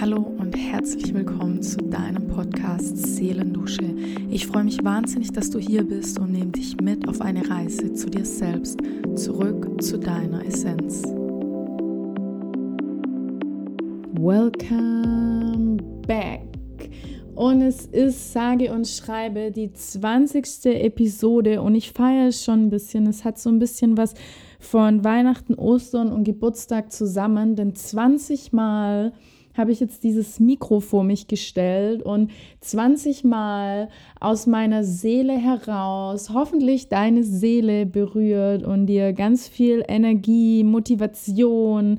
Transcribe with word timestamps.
Hallo 0.00 0.18
und 0.38 0.56
herzlich 0.56 1.12
willkommen 1.12 1.60
zu 1.60 1.78
deinem 1.78 2.28
Podcast 2.28 2.96
Seelendusche. 2.96 3.96
Ich 4.30 4.46
freue 4.46 4.62
mich 4.62 4.84
wahnsinnig, 4.84 5.32
dass 5.32 5.50
du 5.50 5.58
hier 5.58 5.82
bist 5.82 6.20
und 6.20 6.30
nehme 6.30 6.52
dich 6.52 6.80
mit 6.80 7.08
auf 7.08 7.20
eine 7.20 7.50
Reise 7.50 7.92
zu 7.94 8.08
dir 8.08 8.24
selbst, 8.24 8.78
zurück 9.16 9.82
zu 9.82 9.98
deiner 9.98 10.46
Essenz. 10.46 11.02
Welcome 14.12 15.78
back. 16.06 16.42
Und 17.34 17.62
es 17.62 17.86
ist, 17.86 18.32
sage 18.32 18.72
und 18.72 18.86
schreibe, 18.86 19.50
die 19.50 19.72
20. 19.72 20.66
Episode 20.66 21.60
und 21.60 21.74
ich 21.74 21.90
feiere 21.90 22.28
es 22.28 22.44
schon 22.44 22.66
ein 22.66 22.70
bisschen. 22.70 23.08
Es 23.08 23.24
hat 23.24 23.40
so 23.40 23.50
ein 23.50 23.58
bisschen 23.58 23.96
was 23.96 24.14
von 24.60 25.02
Weihnachten, 25.02 25.54
Ostern 25.54 26.12
und 26.12 26.22
Geburtstag 26.22 26.92
zusammen, 26.92 27.56
denn 27.56 27.74
20 27.74 28.52
Mal 28.52 29.12
habe 29.58 29.72
ich 29.72 29.80
jetzt 29.80 30.04
dieses 30.04 30.40
Mikro 30.40 30.80
vor 30.80 31.04
mich 31.04 31.26
gestellt 31.26 32.02
und 32.02 32.30
20 32.60 33.24
Mal 33.24 33.88
aus 34.20 34.46
meiner 34.46 34.84
Seele 34.84 35.36
heraus 35.36 36.30
hoffentlich 36.32 36.88
deine 36.88 37.24
Seele 37.24 37.84
berührt 37.84 38.62
und 38.62 38.86
dir 38.86 39.12
ganz 39.12 39.48
viel 39.48 39.84
Energie, 39.86 40.64
Motivation, 40.64 41.98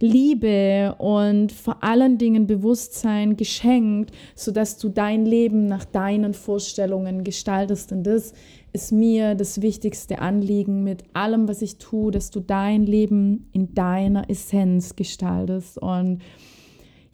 Liebe 0.00 0.94
und 0.98 1.52
vor 1.52 1.82
allen 1.82 2.18
Dingen 2.18 2.46
Bewusstsein 2.46 3.36
geschenkt, 3.36 4.10
sodass 4.34 4.76
du 4.78 4.88
dein 4.88 5.24
Leben 5.24 5.66
nach 5.66 5.84
deinen 5.84 6.34
Vorstellungen 6.34 7.24
gestaltest. 7.24 7.92
Und 7.92 8.02
das 8.04 8.34
ist 8.72 8.92
mir 8.92 9.34
das 9.34 9.62
wichtigste 9.62 10.18
Anliegen 10.18 10.84
mit 10.84 11.04
allem, 11.12 11.48
was 11.48 11.62
ich 11.62 11.78
tue, 11.78 12.10
dass 12.10 12.30
du 12.30 12.40
dein 12.40 12.84
Leben 12.84 13.48
in 13.52 13.72
deiner 13.74 14.28
Essenz 14.28 14.96
gestaltest. 14.96 15.78
Und 15.78 16.20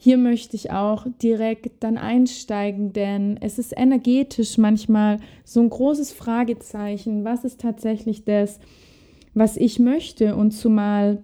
hier 0.03 0.17
möchte 0.17 0.55
ich 0.55 0.71
auch 0.71 1.05
direkt 1.21 1.83
dann 1.83 1.99
einsteigen, 1.99 2.91
denn 2.91 3.37
es 3.39 3.59
ist 3.59 3.71
energetisch 3.77 4.57
manchmal 4.57 5.19
so 5.45 5.59
ein 5.59 5.69
großes 5.69 6.11
Fragezeichen. 6.11 7.23
Was 7.23 7.43
ist 7.43 7.61
tatsächlich 7.61 8.25
das, 8.25 8.59
was 9.35 9.57
ich 9.57 9.77
möchte? 9.77 10.35
Und 10.35 10.53
zumal, 10.53 11.23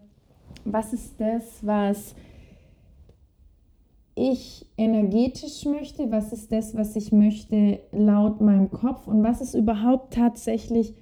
was 0.64 0.94
ist 0.94 1.16
das, 1.18 1.44
was 1.64 2.14
ich 4.14 4.68
energetisch 4.78 5.66
möchte? 5.66 6.12
Was 6.12 6.32
ist 6.32 6.52
das, 6.52 6.78
was 6.78 6.96
ich 6.96 7.12
möchte 7.12 7.80
laut 7.92 8.42
meinem 8.42 8.70
Kopf? 8.70 9.08
Und 9.08 9.24
was 9.24 9.42
ist 9.42 9.56
überhaupt 9.56 10.14
tatsächlich 10.14 10.94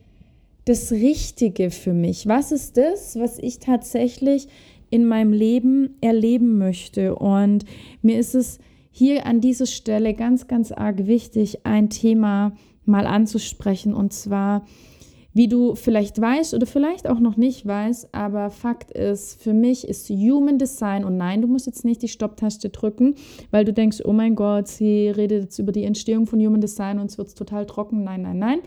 das 0.64 0.94
Richtige 0.94 1.72
für 1.72 1.92
mich? 1.92 2.26
Was 2.26 2.54
ist 2.54 2.78
das, 2.78 3.20
was 3.20 3.38
ich 3.38 3.60
tatsächlich 3.60 4.48
in 4.96 5.06
meinem 5.06 5.34
Leben 5.34 5.98
erleben 6.02 6.58
möchte. 6.58 7.16
Und 7.16 7.66
mir 8.02 8.18
ist 8.18 8.34
es 8.36 8.60
hier 8.92 9.26
an 9.26 9.42
dieser 9.42 9.66
Stelle 9.66 10.14
ganz, 10.14 10.48
ganz 10.48 10.72
arg 10.72 11.06
wichtig, 11.06 11.66
ein 11.66 11.90
Thema 11.90 12.54
mal 12.86 13.08
anzusprechen. 13.08 13.94
Und 13.94 14.14
zwar 14.14 14.66
wie 15.36 15.50
du 15.50 15.76
vielleicht 15.76 16.20
weißt 16.20 16.54
oder 16.54 16.66
vielleicht 16.66 17.10
auch 17.10 17.20
noch 17.20 17.36
nicht 17.36 17.66
weißt, 17.66 18.16
aber 18.16 18.50
Fakt 18.50 18.92
ist, 18.92 19.44
für 19.44 19.52
mich 19.52 19.86
ist 19.86 20.10
Human 20.10 20.58
Design 20.58 21.04
und 21.04 21.18
nein, 21.18 21.42
du 21.42 21.48
musst 21.50 21.68
jetzt 21.68 21.84
nicht 21.84 22.02
die 22.02 22.08
Stopptaste 22.08 22.70
drücken, 22.70 23.16
weil 23.52 23.66
du 23.66 23.74
denkst, 23.74 24.02
oh 24.06 24.14
mein 24.14 24.36
Gott, 24.36 24.70
sie 24.70 25.10
redet 25.10 25.44
jetzt 25.44 25.60
über 25.60 25.74
die 25.74 25.84
Entstehung 25.84 26.26
von 26.26 26.40
Human 26.40 26.62
Design 26.62 27.00
und 27.00 27.12
es 27.12 27.18
wird 27.18 27.38
total 27.38 27.66
trocken. 27.66 28.06
Nein, 28.06 28.22
nein, 28.22 28.40
nein. 28.40 28.60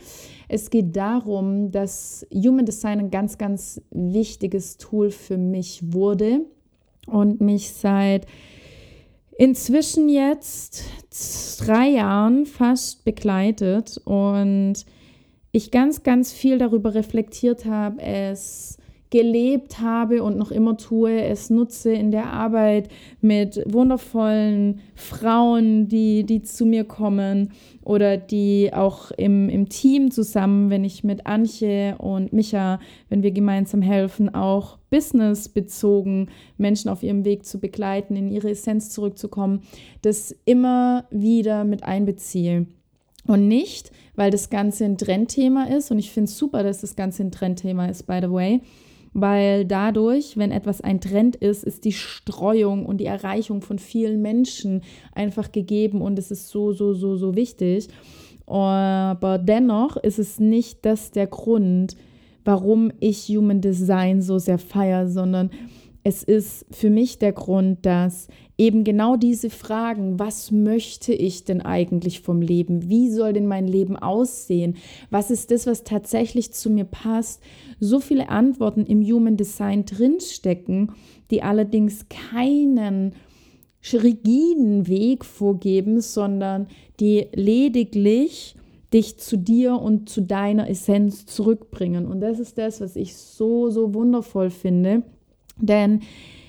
Es 0.46 0.69
geht 0.69 0.94
darum, 0.94 1.70
dass 1.72 2.27
Human 2.34 2.66
Design 2.66 2.98
ein 2.98 3.11
ganz, 3.11 3.39
ganz 3.39 3.80
wichtiges 3.91 4.77
Tool 4.77 5.11
für 5.11 5.39
mich 5.39 5.80
wurde 5.83 6.42
und 7.06 7.41
mich 7.41 7.72
seit 7.72 8.27
inzwischen 9.39 10.11
jetzt 10.11 10.84
drei 11.64 11.89
Jahren 11.89 12.44
fast 12.44 13.06
begleitet 13.06 13.98
und 14.05 14.84
ich 15.59 15.70
ganz, 15.70 16.03
ganz 16.03 16.33
viel 16.33 16.58
darüber 16.58 16.95
reflektiert 16.95 17.67
habe, 17.67 18.01
es 18.01 18.79
gelebt 19.11 19.80
habe 19.80 20.23
und 20.23 20.36
noch 20.36 20.51
immer 20.51 20.77
tue, 20.77 21.23
es 21.23 21.48
nutze 21.48 21.92
in 21.92 22.11
der 22.11 22.27
Arbeit 22.27 22.89
mit 23.20 23.63
wundervollen 23.67 24.80
Frauen, 24.95 25.89
die, 25.89 26.24
die 26.24 26.42
zu 26.42 26.67
mir 26.67 26.85
kommen 26.85 27.52
oder 27.83 28.19
die 28.19 28.70
auch 28.74 29.11
im, 29.13 29.48
im 29.48 29.69
Team 29.69 30.11
zusammen, 30.11 30.69
wenn 30.69 30.85
ich 30.85 31.05
mit 31.05 31.27
Antje 31.27 31.96
und 31.96 32.33
Micha, 32.33 32.80
wenn 33.08 33.23
wir 33.23 33.30
gemeinsam 33.30 33.80
helfen, 33.80 34.35
auch 34.35 34.79
businessbezogen 34.90 36.29
Menschen 36.58 36.90
auf 36.90 37.02
ihrem 37.02 37.25
Weg 37.25 37.46
zu 37.46 37.58
begleiten, 37.61 38.14
in 38.14 38.29
ihre 38.29 38.51
Essenz 38.51 38.90
zurückzukommen, 38.90 39.63
das 40.02 40.36
immer 40.45 41.07
wieder 41.11 41.64
mit 41.64 41.83
einbeziehe. 41.83 42.67
Und 43.28 43.46
nicht, 43.46 43.92
weil 44.16 44.30
das 44.30 44.48
Ganze 44.48 44.86
ein 44.86 44.96
Trendthema 44.96 45.64
ist. 45.64 45.90
Und 45.90 45.98
ich 45.98 46.11
finde 46.11 46.30
es 46.30 46.39
super, 46.39 46.62
dass 46.62 46.80
das 46.80 46.96
Ganze 46.96 47.22
ein 47.22 47.30
Trendthema 47.30 47.86
ist, 47.86 48.06
by 48.06 48.20
the 48.22 48.30
way. 48.30 48.62
Weil 49.12 49.66
dadurch, 49.66 50.39
wenn 50.39 50.50
etwas 50.50 50.80
ein 50.80 51.00
Trend 51.00 51.36
ist, 51.36 51.62
ist 51.62 51.84
die 51.84 51.92
Streuung 51.92 52.86
und 52.86 52.98
die 52.98 53.06
Erreichung 53.06 53.61
von 53.61 53.78
vielen 53.78 54.22
Menschen 54.22 54.83
einfach 55.14 55.52
gegeben. 55.52 56.00
Und 56.00 56.18
es 56.18 56.30
ist 56.30 56.48
so, 56.48 56.72
so, 56.72 56.94
so, 56.94 57.16
so 57.16 57.36
wichtig. 57.36 57.89
Aber 58.46 59.39
dennoch 59.39 59.98
ist 59.98 60.18
es 60.18 60.40
nicht 60.40 60.86
das 60.86 61.10
der 61.10 61.27
Grund, 61.27 61.96
warum 62.46 62.90
ich 62.98 63.28
Human 63.28 63.60
Design 63.60 64.22
so 64.22 64.39
sehr 64.39 64.58
feiere, 64.58 65.06
sondern 65.06 65.50
es 66.08 66.23
ist 66.23 66.64
für 66.70 66.89
mich 66.89 67.19
der 67.19 67.33
Grund, 67.33 67.85
dass 67.85 68.29
eben 68.57 68.83
genau 68.83 69.17
diese 69.17 69.51
Fragen, 69.51 70.19
was 70.19 70.51
möchte 70.51 71.13
ich 71.13 71.45
denn 71.45 71.61
eigentlich 71.61 72.23
vom 72.23 72.41
Leben? 72.41 72.89
Wie 72.89 73.11
soll 73.11 73.35
denn 73.35 73.46
mein 73.46 73.69
Leben 73.69 73.95
aussehen? 73.95 74.77
Was 75.11 75.30
ist 75.30 75.51
das, 75.51 75.67
was 75.67 75.85
tatsächlich 75.85 76.55
zu 76.55 76.70
mir 76.70 76.86
passt? 76.86 77.42
So 77.79 78.01
viele 78.01 78.30
Antworten 78.30 78.86
im 78.86 79.02
Human 79.02 79.36
Design 79.36 79.85
drinstecken, 79.85 80.92
die 81.30 81.42
allerdings 81.42 82.07
keinen 82.08 83.13
rigiden 83.92 84.89
Weg 84.89 85.27
vorgeben, 85.27 86.01
sondern 86.01 86.69
die 87.01 87.27
lediglich 87.35 88.57
dich 88.95 89.19
zu 89.19 89.36
dir 89.36 89.75
und 89.75 90.08
zu 90.08 90.23
deiner 90.23 90.70
Essenz 90.70 91.27
zurückbringen. 91.27 92.07
Und 92.07 92.23
das 92.23 92.40
ist 92.40 92.57
das, 92.57 92.80
was 92.80 92.96
ich 92.96 93.14
so, 93.14 93.69
so 93.69 93.92
wundervoll 93.92 94.48
finde. 94.48 95.02
Denn 95.61 96.01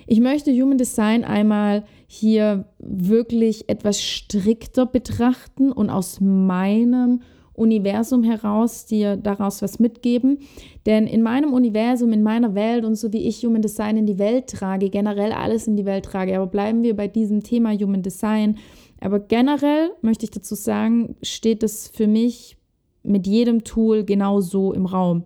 ich 0.08 0.20
möchte 0.22 0.52
Human 0.52 0.78
Design 0.78 1.24
einmal 1.24 1.84
hier 2.08 2.66
wirklich 2.80 3.70
etwas 3.70 4.02
strikter 4.02 4.86
betrachten 4.86 5.72
und 5.72 5.90
aus 5.90 6.20
meinem 6.20 7.22
Universum 7.54 8.24
heraus 8.24 8.86
dir 8.86 9.18
daraus 9.18 9.62
was 9.62 9.80
mitgeben. 9.80 10.40
Denn 10.86 11.06
in 11.06 11.22
meinem 11.22 11.54
Universum, 11.54 12.14
in 12.14 12.24
meiner 12.24 12.56
Welt 12.56 12.86
und 12.86 12.96
so 12.96 13.14
wie 13.14 13.28
ich 13.28 13.46
Human 13.46 13.62
Design 13.62 13.98
in 13.98 14.06
die 14.06 14.18
Welt 14.18 14.48
trage, 14.48 14.90
generell 14.90 15.34
alles 15.34 15.68
in 15.68 15.76
die 15.76 15.86
Welt 15.86 16.06
trage, 16.06 16.36
aber 16.36 16.48
bleiben 16.48 16.84
wir 16.84 16.96
bei 16.96 17.08
diesem 17.08 17.44
Thema 17.44 17.74
Human 17.74 18.02
Design. 18.02 18.58
Aber 19.02 19.20
generell 19.20 19.92
möchte 20.02 20.24
ich 20.26 20.32
dazu 20.32 20.56
sagen, 20.56 21.16
steht 21.22 21.62
es 21.62 21.90
für 21.90 22.08
mich 22.08 22.58
mit 23.04 23.28
jedem 23.28 23.64
Tool 23.64 24.06
genauso 24.06 24.74
im 24.74 24.86
Raum. 24.86 25.24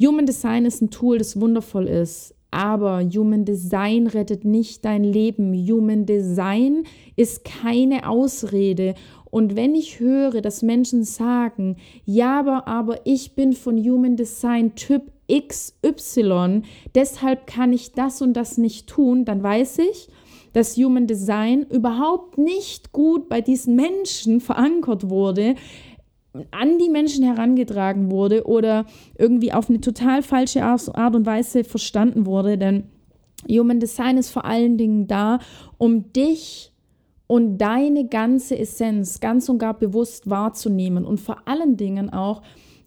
Human 0.00 0.26
Design 0.26 0.64
ist 0.64 0.80
ein 0.80 0.90
Tool, 0.90 1.18
das 1.18 1.40
wundervoll 1.40 1.86
ist. 1.86 2.34
Aber 2.52 3.02
Human 3.02 3.44
Design 3.44 4.06
rettet 4.06 4.44
nicht 4.44 4.84
dein 4.84 5.02
Leben. 5.02 5.54
Human 5.54 6.06
Design 6.06 6.84
ist 7.16 7.44
keine 7.44 8.08
Ausrede. 8.08 8.94
Und 9.30 9.56
wenn 9.56 9.74
ich 9.74 9.98
höre, 9.98 10.42
dass 10.42 10.60
Menschen 10.60 11.02
sagen, 11.02 11.76
ja, 12.04 12.38
aber, 12.38 12.68
aber 12.68 13.06
ich 13.06 13.34
bin 13.34 13.54
von 13.54 13.78
Human 13.78 14.16
Design 14.16 14.74
Typ 14.74 15.10
XY, 15.32 16.62
deshalb 16.94 17.46
kann 17.46 17.72
ich 17.72 17.92
das 17.92 18.20
und 18.20 18.34
das 18.34 18.58
nicht 18.58 18.86
tun, 18.86 19.24
dann 19.24 19.42
weiß 19.42 19.78
ich, 19.78 20.08
dass 20.52 20.76
Human 20.76 21.06
Design 21.06 21.62
überhaupt 21.70 22.36
nicht 22.36 22.92
gut 22.92 23.30
bei 23.30 23.40
diesen 23.40 23.74
Menschen 23.74 24.40
verankert 24.40 25.08
wurde, 25.08 25.54
an 26.50 26.78
die 26.78 26.88
Menschen 26.88 27.24
herangetragen 27.24 28.10
wurde 28.10 28.46
oder 28.46 28.86
irgendwie 29.18 29.52
auf 29.52 29.68
eine 29.68 29.80
total 29.80 30.22
falsche 30.22 30.62
Art 30.62 31.14
und 31.14 31.26
Weise 31.26 31.64
verstanden 31.64 32.26
wurde. 32.26 32.56
Denn 32.56 32.84
Human 33.48 33.80
Design 33.80 34.16
ist 34.16 34.30
vor 34.30 34.44
allen 34.44 34.78
Dingen 34.78 35.06
da, 35.06 35.40
um 35.78 36.12
dich 36.12 36.72
und 37.26 37.58
deine 37.58 38.08
ganze 38.08 38.58
Essenz 38.58 39.20
ganz 39.20 39.48
und 39.48 39.58
gar 39.58 39.74
bewusst 39.74 40.28
wahrzunehmen 40.28 41.04
und 41.04 41.20
vor 41.20 41.38
allen 41.46 41.76
Dingen 41.76 42.12
auch 42.12 42.42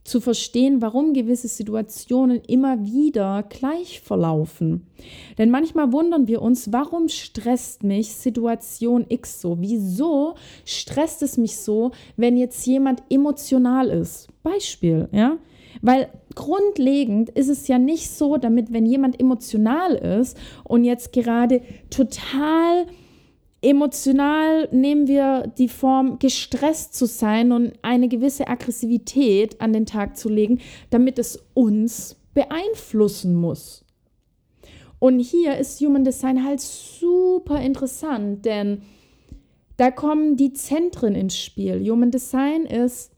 zu 0.06 0.22
verstehen, 0.22 0.82
warum 0.82 1.14
gewisse 1.14 1.48
Situationen 1.48 2.40
immer 2.48 2.86
wieder 2.86 3.44
gleich 3.50 4.02
verlaufen. 4.02 4.86
Denn 5.40 5.50
manchmal 5.50 5.92
wundern 5.92 6.28
wir 6.28 6.44
uns, 6.44 6.72
warum 6.72 7.10
stresst 7.10 7.84
mich 7.84 8.14
Situation 8.14 9.06
X 9.10 9.42
so? 9.42 9.58
Wieso 9.60 10.36
stresst 10.64 11.24
es 11.24 11.38
mich 11.38 11.58
so, 11.58 11.92
wenn 12.18 12.38
jetzt 12.38 12.66
jemand 12.68 13.02
emotional 13.10 13.90
ist? 13.90 14.28
Beispiel, 14.44 15.10
ja? 15.12 15.38
Weil 15.82 16.10
grundlegend 16.36 17.30
ist 17.32 17.50
es 17.50 17.68
ja 17.68 17.80
nicht 17.80 18.10
so, 18.10 18.38
damit 18.38 18.72
wenn 18.72 18.86
jemand 18.86 19.20
emotional 19.20 19.96
ist 19.96 20.38
und 20.64 20.84
jetzt 20.84 21.14
gerade 21.14 21.62
total 21.90 22.86
Emotional 23.66 24.70
nehmen 24.72 25.08
wir 25.08 25.52
die 25.58 25.70
Form, 25.70 26.20
gestresst 26.20 26.94
zu 26.94 27.08
sein 27.08 27.52
und 27.52 27.74
eine 27.82 28.08
gewisse 28.08 28.48
Aggressivität 28.48 29.60
an 29.60 29.74
den 29.74 29.88
Tag 29.88 30.18
zu 30.18 30.30
legen, 30.30 30.60
damit 30.92 31.18
es 31.18 31.44
uns 31.56 32.16
beeinflussen 32.36 33.34
muss. 33.34 33.84
Und 35.00 35.20
hier 35.20 35.58
ist 35.58 35.82
Human 35.82 36.04
Design 36.04 36.46
halt 36.46 36.62
super 36.62 37.60
interessant, 37.60 38.46
denn 38.46 38.84
da 39.78 39.90
kommen 39.90 40.38
die 40.38 40.54
Zentren 40.54 41.16
ins 41.16 41.38
Spiel. 41.38 41.84
Human 41.90 42.12
Design 42.12 42.66
ist 42.66 43.15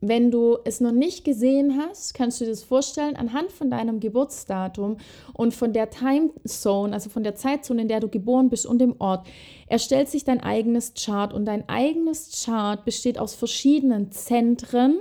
wenn 0.00 0.30
du 0.30 0.58
es 0.64 0.80
noch 0.80 0.92
nicht 0.92 1.24
gesehen 1.24 1.76
hast, 1.76 2.14
kannst 2.14 2.40
du 2.40 2.44
dir 2.44 2.50
das 2.50 2.62
vorstellen, 2.62 3.16
anhand 3.16 3.50
von 3.50 3.68
deinem 3.68 3.98
Geburtsdatum 3.98 4.98
und 5.32 5.54
von 5.54 5.72
der 5.72 5.90
Time 5.90 6.30
Zone, 6.46 6.92
also 6.92 7.10
von 7.10 7.24
der 7.24 7.34
Zeitzone, 7.34 7.82
in 7.82 7.88
der 7.88 8.00
du 8.00 8.08
geboren 8.08 8.48
bist 8.48 8.64
und 8.64 8.78
dem 8.78 8.94
Ort, 9.00 9.26
erstellt 9.66 10.08
sich 10.08 10.24
dein 10.24 10.40
eigenes 10.40 10.94
Chart. 10.94 11.32
Und 11.32 11.46
dein 11.46 11.68
eigenes 11.68 12.44
Chart 12.44 12.84
besteht 12.84 13.18
aus 13.18 13.34
verschiedenen 13.34 14.12
Zentren. 14.12 15.00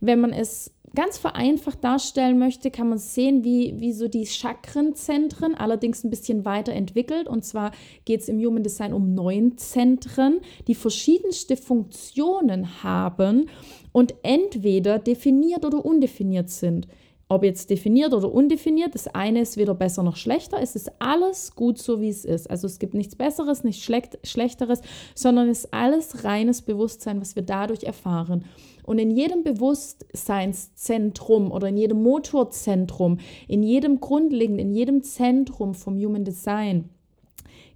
Wenn 0.00 0.20
man 0.20 0.32
es 0.34 0.73
ganz 0.94 1.18
vereinfacht 1.18 1.82
darstellen 1.82 2.38
möchte, 2.38 2.70
kann 2.70 2.88
man 2.88 2.98
sehen, 2.98 3.44
wie, 3.44 3.74
wie 3.78 3.92
so 3.92 4.08
die 4.08 4.26
Chakrenzentren, 4.26 5.54
allerdings 5.54 6.04
ein 6.04 6.10
bisschen 6.10 6.44
weiterentwickelt. 6.44 7.28
Und 7.28 7.44
zwar 7.44 7.72
geht 8.04 8.20
es 8.20 8.28
im 8.28 8.38
Human 8.38 8.62
Design 8.62 8.92
um 8.92 9.14
neun 9.14 9.58
Zentren, 9.58 10.40
die 10.66 10.74
verschiedenste 10.74 11.56
Funktionen 11.56 12.82
haben 12.82 13.48
und 13.92 14.14
entweder 14.22 14.98
definiert 14.98 15.64
oder 15.64 15.84
undefiniert 15.84 16.50
sind. 16.50 16.88
Ob 17.28 17.42
jetzt 17.42 17.70
definiert 17.70 18.12
oder 18.12 18.30
undefiniert, 18.32 18.94
das 18.94 19.08
eine 19.08 19.40
ist 19.40 19.56
weder 19.56 19.74
besser 19.74 20.02
noch 20.02 20.16
schlechter. 20.16 20.58
Es 20.60 20.76
ist 20.76 20.92
alles 20.98 21.54
gut 21.54 21.78
so, 21.78 21.98
wie 22.00 22.10
es 22.10 22.26
ist. 22.26 22.50
Also 22.50 22.66
es 22.66 22.78
gibt 22.78 22.92
nichts 22.92 23.16
Besseres, 23.16 23.64
nichts 23.64 23.82
Schlechteres, 23.82 24.82
sondern 25.14 25.48
es 25.48 25.64
ist 25.64 25.72
alles 25.72 26.24
reines 26.24 26.60
Bewusstsein, 26.62 27.22
was 27.22 27.34
wir 27.34 27.42
dadurch 27.42 27.84
erfahren. 27.84 28.44
Und 28.84 28.98
in 28.98 29.10
jedem 29.10 29.42
Bewusstseinszentrum 29.42 31.50
oder 31.50 31.68
in 31.68 31.78
jedem 31.78 32.02
Motorzentrum, 32.02 33.18
in 33.48 33.62
jedem 33.62 34.00
grundlegenden, 34.00 34.68
in 34.68 34.74
jedem 34.74 35.02
Zentrum 35.02 35.72
vom 35.74 35.96
Human 35.96 36.24
Design 36.24 36.90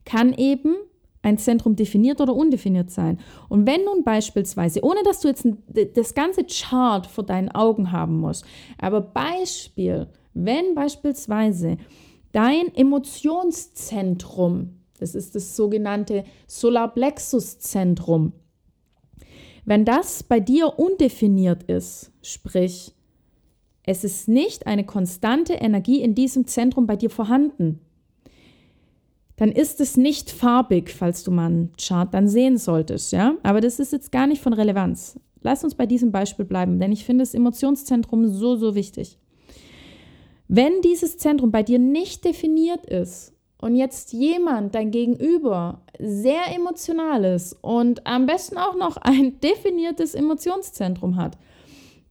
kann 0.04 0.34
eben 0.34 0.74
ein 1.28 1.38
Zentrum 1.38 1.76
definiert 1.76 2.20
oder 2.20 2.34
undefiniert 2.34 2.90
sein. 2.90 3.18
Und 3.48 3.66
wenn 3.66 3.84
nun 3.84 4.04
beispielsweise, 4.04 4.82
ohne 4.82 5.02
dass 5.04 5.20
du 5.20 5.28
jetzt 5.28 5.46
das 5.94 6.14
ganze 6.14 6.44
Chart 6.44 7.06
vor 7.06 7.24
deinen 7.24 7.50
Augen 7.50 7.92
haben 7.92 8.18
musst, 8.18 8.44
aber 8.78 9.00
Beispiel, 9.00 10.08
wenn 10.34 10.74
beispielsweise 10.74 11.76
dein 12.32 12.74
Emotionszentrum, 12.74 14.74
das 14.98 15.14
ist 15.14 15.34
das 15.34 15.54
sogenannte 15.54 16.24
Solarplexuszentrum, 16.46 18.32
wenn 19.64 19.84
das 19.84 20.22
bei 20.22 20.40
dir 20.40 20.78
undefiniert 20.78 21.64
ist, 21.64 22.10
sprich, 22.22 22.94
es 23.84 24.04
ist 24.04 24.28
nicht 24.28 24.66
eine 24.66 24.84
konstante 24.84 25.54
Energie 25.54 26.02
in 26.02 26.14
diesem 26.14 26.46
Zentrum 26.46 26.86
bei 26.86 26.96
dir 26.96 27.10
vorhanden, 27.10 27.80
dann 29.38 29.52
ist 29.52 29.80
es 29.80 29.96
nicht 29.96 30.30
farbig, 30.30 30.90
falls 30.90 31.22
du 31.22 31.30
mal 31.30 31.46
einen 31.46 31.72
Chart 31.80 32.12
dann 32.12 32.28
sehen 32.28 32.58
solltest, 32.58 33.12
ja? 33.12 33.36
Aber 33.44 33.60
das 33.60 33.78
ist 33.78 33.92
jetzt 33.92 34.10
gar 34.12 34.26
nicht 34.26 34.42
von 34.42 34.52
Relevanz. 34.52 35.18
Lass 35.42 35.62
uns 35.62 35.76
bei 35.76 35.86
diesem 35.86 36.10
Beispiel 36.10 36.44
bleiben, 36.44 36.80
denn 36.80 36.90
ich 36.90 37.04
finde 37.04 37.22
das 37.22 37.34
Emotionszentrum 37.34 38.28
so, 38.28 38.56
so 38.56 38.74
wichtig. 38.74 39.16
Wenn 40.48 40.80
dieses 40.82 41.18
Zentrum 41.18 41.52
bei 41.52 41.62
dir 41.62 41.78
nicht 41.78 42.24
definiert 42.24 42.84
ist 42.86 43.32
und 43.60 43.76
jetzt 43.76 44.12
jemand, 44.12 44.74
dein 44.74 44.90
Gegenüber, 44.90 45.82
sehr 46.00 46.52
emotional 46.52 47.24
ist 47.24 47.52
und 47.60 48.06
am 48.06 48.26
besten 48.26 48.58
auch 48.58 48.74
noch 48.74 48.96
ein 48.96 49.38
definiertes 49.42 50.16
Emotionszentrum 50.16 51.16
hat, 51.16 51.38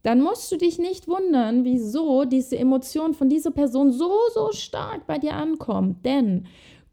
dann 0.02 0.22
musst 0.22 0.50
du 0.50 0.56
dich 0.56 0.78
nicht 0.78 1.08
wundern, 1.08 1.64
wieso 1.64 2.24
diese 2.24 2.56
Emotion 2.56 3.12
von 3.12 3.28
dieser 3.28 3.50
Person 3.50 3.92
so, 3.92 4.12
so 4.32 4.52
stark 4.52 5.06
bei 5.06 5.18
dir 5.18 5.34
ankommt. 5.34 6.06
Denn 6.06 6.46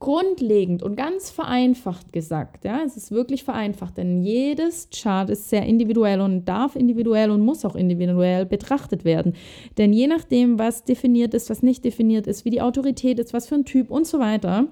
grundlegend 0.05 0.83
und 0.83 0.95
ganz 0.95 1.31
vereinfacht 1.31 2.13
gesagt, 2.13 2.63
ja, 2.63 2.81
es 2.85 2.95
ist 2.95 3.09
wirklich 3.09 3.43
vereinfacht, 3.43 3.97
denn 3.97 4.21
jedes 4.21 4.89
Chart 4.91 5.31
ist 5.31 5.49
sehr 5.49 5.63
individuell 5.63 6.21
und 6.21 6.45
darf 6.45 6.75
individuell 6.75 7.31
und 7.31 7.41
muss 7.41 7.65
auch 7.65 7.75
individuell 7.75 8.45
betrachtet 8.45 9.03
werden. 9.03 9.33
Denn 9.79 9.93
je 9.93 10.05
nachdem, 10.05 10.59
was 10.59 10.83
definiert 10.83 11.33
ist, 11.33 11.49
was 11.49 11.63
nicht 11.63 11.83
definiert 11.83 12.27
ist, 12.27 12.45
wie 12.45 12.51
die 12.51 12.61
Autorität 12.61 13.17
ist, 13.17 13.33
was 13.33 13.47
für 13.47 13.55
ein 13.55 13.65
Typ 13.65 13.89
und 13.89 14.05
so 14.05 14.19
weiter, 14.19 14.67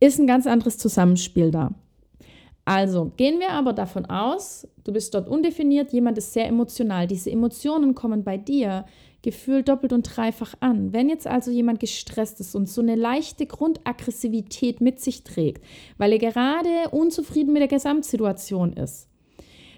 ist 0.00 0.18
ein 0.18 0.26
ganz 0.26 0.46
anderes 0.46 0.78
Zusammenspiel 0.78 1.50
da. 1.50 1.74
Also 2.64 3.12
gehen 3.18 3.40
wir 3.40 3.50
aber 3.50 3.74
davon 3.74 4.06
aus, 4.06 4.66
du 4.84 4.92
bist 4.94 5.12
dort 5.12 5.28
undefiniert, 5.28 5.92
jemand 5.92 6.16
ist 6.16 6.32
sehr 6.32 6.46
emotional. 6.46 7.06
Diese 7.06 7.30
Emotionen 7.30 7.94
kommen 7.94 8.24
bei 8.24 8.38
dir 8.38 8.86
gefühlt 9.26 9.68
doppelt 9.68 9.92
und 9.92 10.04
dreifach 10.04 10.54
an. 10.60 10.92
Wenn 10.92 11.08
jetzt 11.08 11.26
also 11.26 11.50
jemand 11.50 11.80
gestresst 11.80 12.38
ist 12.38 12.54
und 12.54 12.68
so 12.68 12.80
eine 12.80 12.94
leichte 12.94 13.44
Grundaggressivität 13.44 14.80
mit 14.80 15.00
sich 15.00 15.24
trägt, 15.24 15.64
weil 15.98 16.12
er 16.12 16.18
gerade 16.20 16.90
unzufrieden 16.92 17.52
mit 17.52 17.60
der 17.60 17.68
Gesamtsituation 17.68 18.74
ist, 18.74 19.08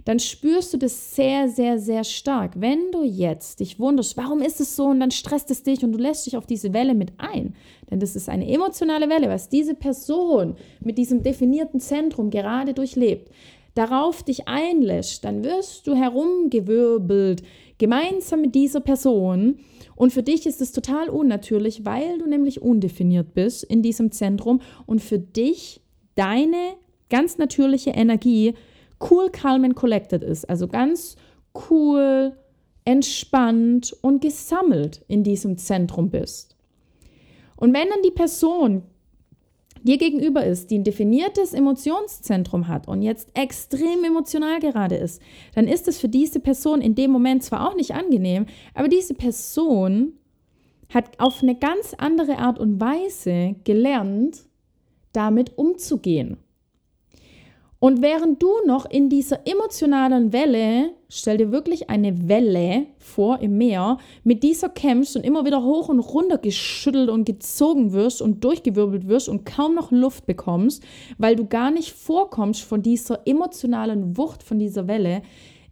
dann 0.05 0.19
spürst 0.19 0.75
du 0.75 0.77
das 0.77 1.15
sehr, 1.17 1.49
sehr, 1.49 1.79
sehr 1.79 2.05
stark. 2.05 2.61
Wenn 2.61 2.93
du 2.93 3.05
jetzt 3.05 3.61
dich 3.61 3.81
wunderst, 3.81 4.19
warum 4.19 4.43
ist 4.43 4.61
es 4.61 4.77
so 4.77 4.85
und 4.85 5.00
dann 5.00 5.11
stresst 5.11 5.50
es 5.50 5.62
dich 5.62 5.83
und 5.83 5.93
du 5.93 5.99
lässt 5.99 6.27
dich 6.27 6.37
auf 6.37 6.47
diese 6.47 6.75
Welle 6.75 6.95
mit 6.95 7.12
ein, 7.17 7.55
denn 7.91 8.00
das 8.00 8.17
ist 8.17 8.29
eine 8.29 8.47
emotionale 8.50 9.09
Welle, 9.09 9.31
was 9.31 9.49
diese 9.49 9.75
Person 9.75 10.56
mit 10.81 10.99
diesem 10.99 11.23
definierten 11.23 11.81
Zentrum 11.81 12.29
gerade 12.29 12.75
durchlebt, 12.75 13.31
darauf 13.75 14.23
dich 14.23 14.49
einlässt, 14.49 15.25
dann 15.25 15.44
wirst 15.44 15.87
du 15.87 15.94
herumgewirbelt, 15.94 17.43
gemeinsam 17.79 18.41
mit 18.43 18.55
dieser 18.55 18.81
Person. 18.81 19.61
Und 19.94 20.12
für 20.12 20.23
dich 20.23 20.47
ist 20.47 20.61
es 20.61 20.73
total 20.73 21.09
unnatürlich, 21.09 21.85
weil 21.85 22.19
du 22.19 22.26
nämlich 22.26 22.61
undefiniert 22.62 23.35
bist 23.35 23.65
in 23.65 23.82
diesem 23.82 24.11
Zentrum 24.12 24.61
und 24.87 25.00
für 25.00 25.19
dich 25.19 25.81
deine 26.15 26.75
ganz 27.11 27.38
natürliche 27.38 27.91
Energie 27.91 28.55
cool, 29.11 29.31
calm 29.31 29.65
and 29.65 29.76
collected 29.76 30.23
ist. 30.23 30.49
Also 30.49 30.67
ganz 30.69 31.17
cool, 31.71 32.37
entspannt 32.85 33.97
und 34.00 34.23
gesammelt 34.23 35.05
in 35.09 35.23
diesem 35.23 35.59
Zentrum 35.59 36.11
bist. 36.11 36.56
Und 37.56 37.75
wenn 37.75 37.88
dann 37.88 38.03
die 38.05 38.11
Person 38.11 38.82
dir 39.83 39.99
gegenüber 39.99 40.45
ist, 40.45 40.71
die 40.71 40.79
ein 40.79 40.85
definiertes 40.85 41.53
Emotionszentrum 41.53 42.69
hat 42.69 42.88
und 42.88 43.02
jetzt 43.02 43.31
extrem 43.35 44.05
emotional 44.05 44.61
gerade 44.61 44.97
ist, 44.97 45.23
dann 45.55 45.69
ist 45.69 45.88
es 45.88 45.99
für 45.99 46.09
diese 46.09 46.41
Person 46.41 46.81
in 46.81 46.95
dem 46.95 47.11
Moment 47.11 47.43
zwar 47.43 47.69
auch 47.69 47.75
nicht 47.75 47.95
angenehm, 47.95 48.47
aber 48.75 48.88
diese 48.88 49.14
Person 49.14 50.12
hat 50.93 51.19
auf 51.19 51.43
eine 51.43 51.55
ganz 51.55 51.95
andere 51.99 52.38
Art 52.38 52.59
und 52.59 52.81
Weise 52.81 53.57
gelernt, 53.64 54.45
damit 55.12 55.57
umzugehen. 55.59 56.38
Und 57.80 58.02
während 58.02 58.42
du 58.42 58.50
noch 58.66 58.90
in 58.90 59.08
dieser 59.08 59.47
emotionalen 59.47 60.32
Welle, 60.32 60.94
stell 61.08 61.37
dir 61.37 61.52
wirklich 61.52 61.88
eine 61.88 62.28
Welle 62.28 62.87
vor 62.99 63.38
im 63.38 63.56
Meer, 63.56 63.99
mit 64.25 64.42
dieser 64.42 64.68
kämpfst 64.68 65.16
und 65.16 65.25
immer 65.25 65.44
wieder 65.44 65.62
hoch 65.62 65.88
und 65.88 66.00
runter 66.00 66.38
geschüttelt 66.38 67.08
und 67.08 67.25
gezogen 67.25 67.92
wirst 67.92 68.20
und 68.20 68.42
durchgewirbelt 68.42 69.06
wirst 69.06 69.28
und 69.28 69.47
kaum 69.47 69.76
noch 69.76 69.92
Luft 69.92 70.26
bekommst, 70.26 70.82
weil 71.18 71.37
du 71.37 71.47
gar 71.47 71.70
nicht 71.70 71.92
vorkommst 71.92 72.62
von 72.62 72.82
dieser 72.82 73.20
emotionalen 73.26 74.16
Wucht 74.16 74.42
von 74.42 74.58
dieser 74.58 74.88
Welle, 74.88 75.23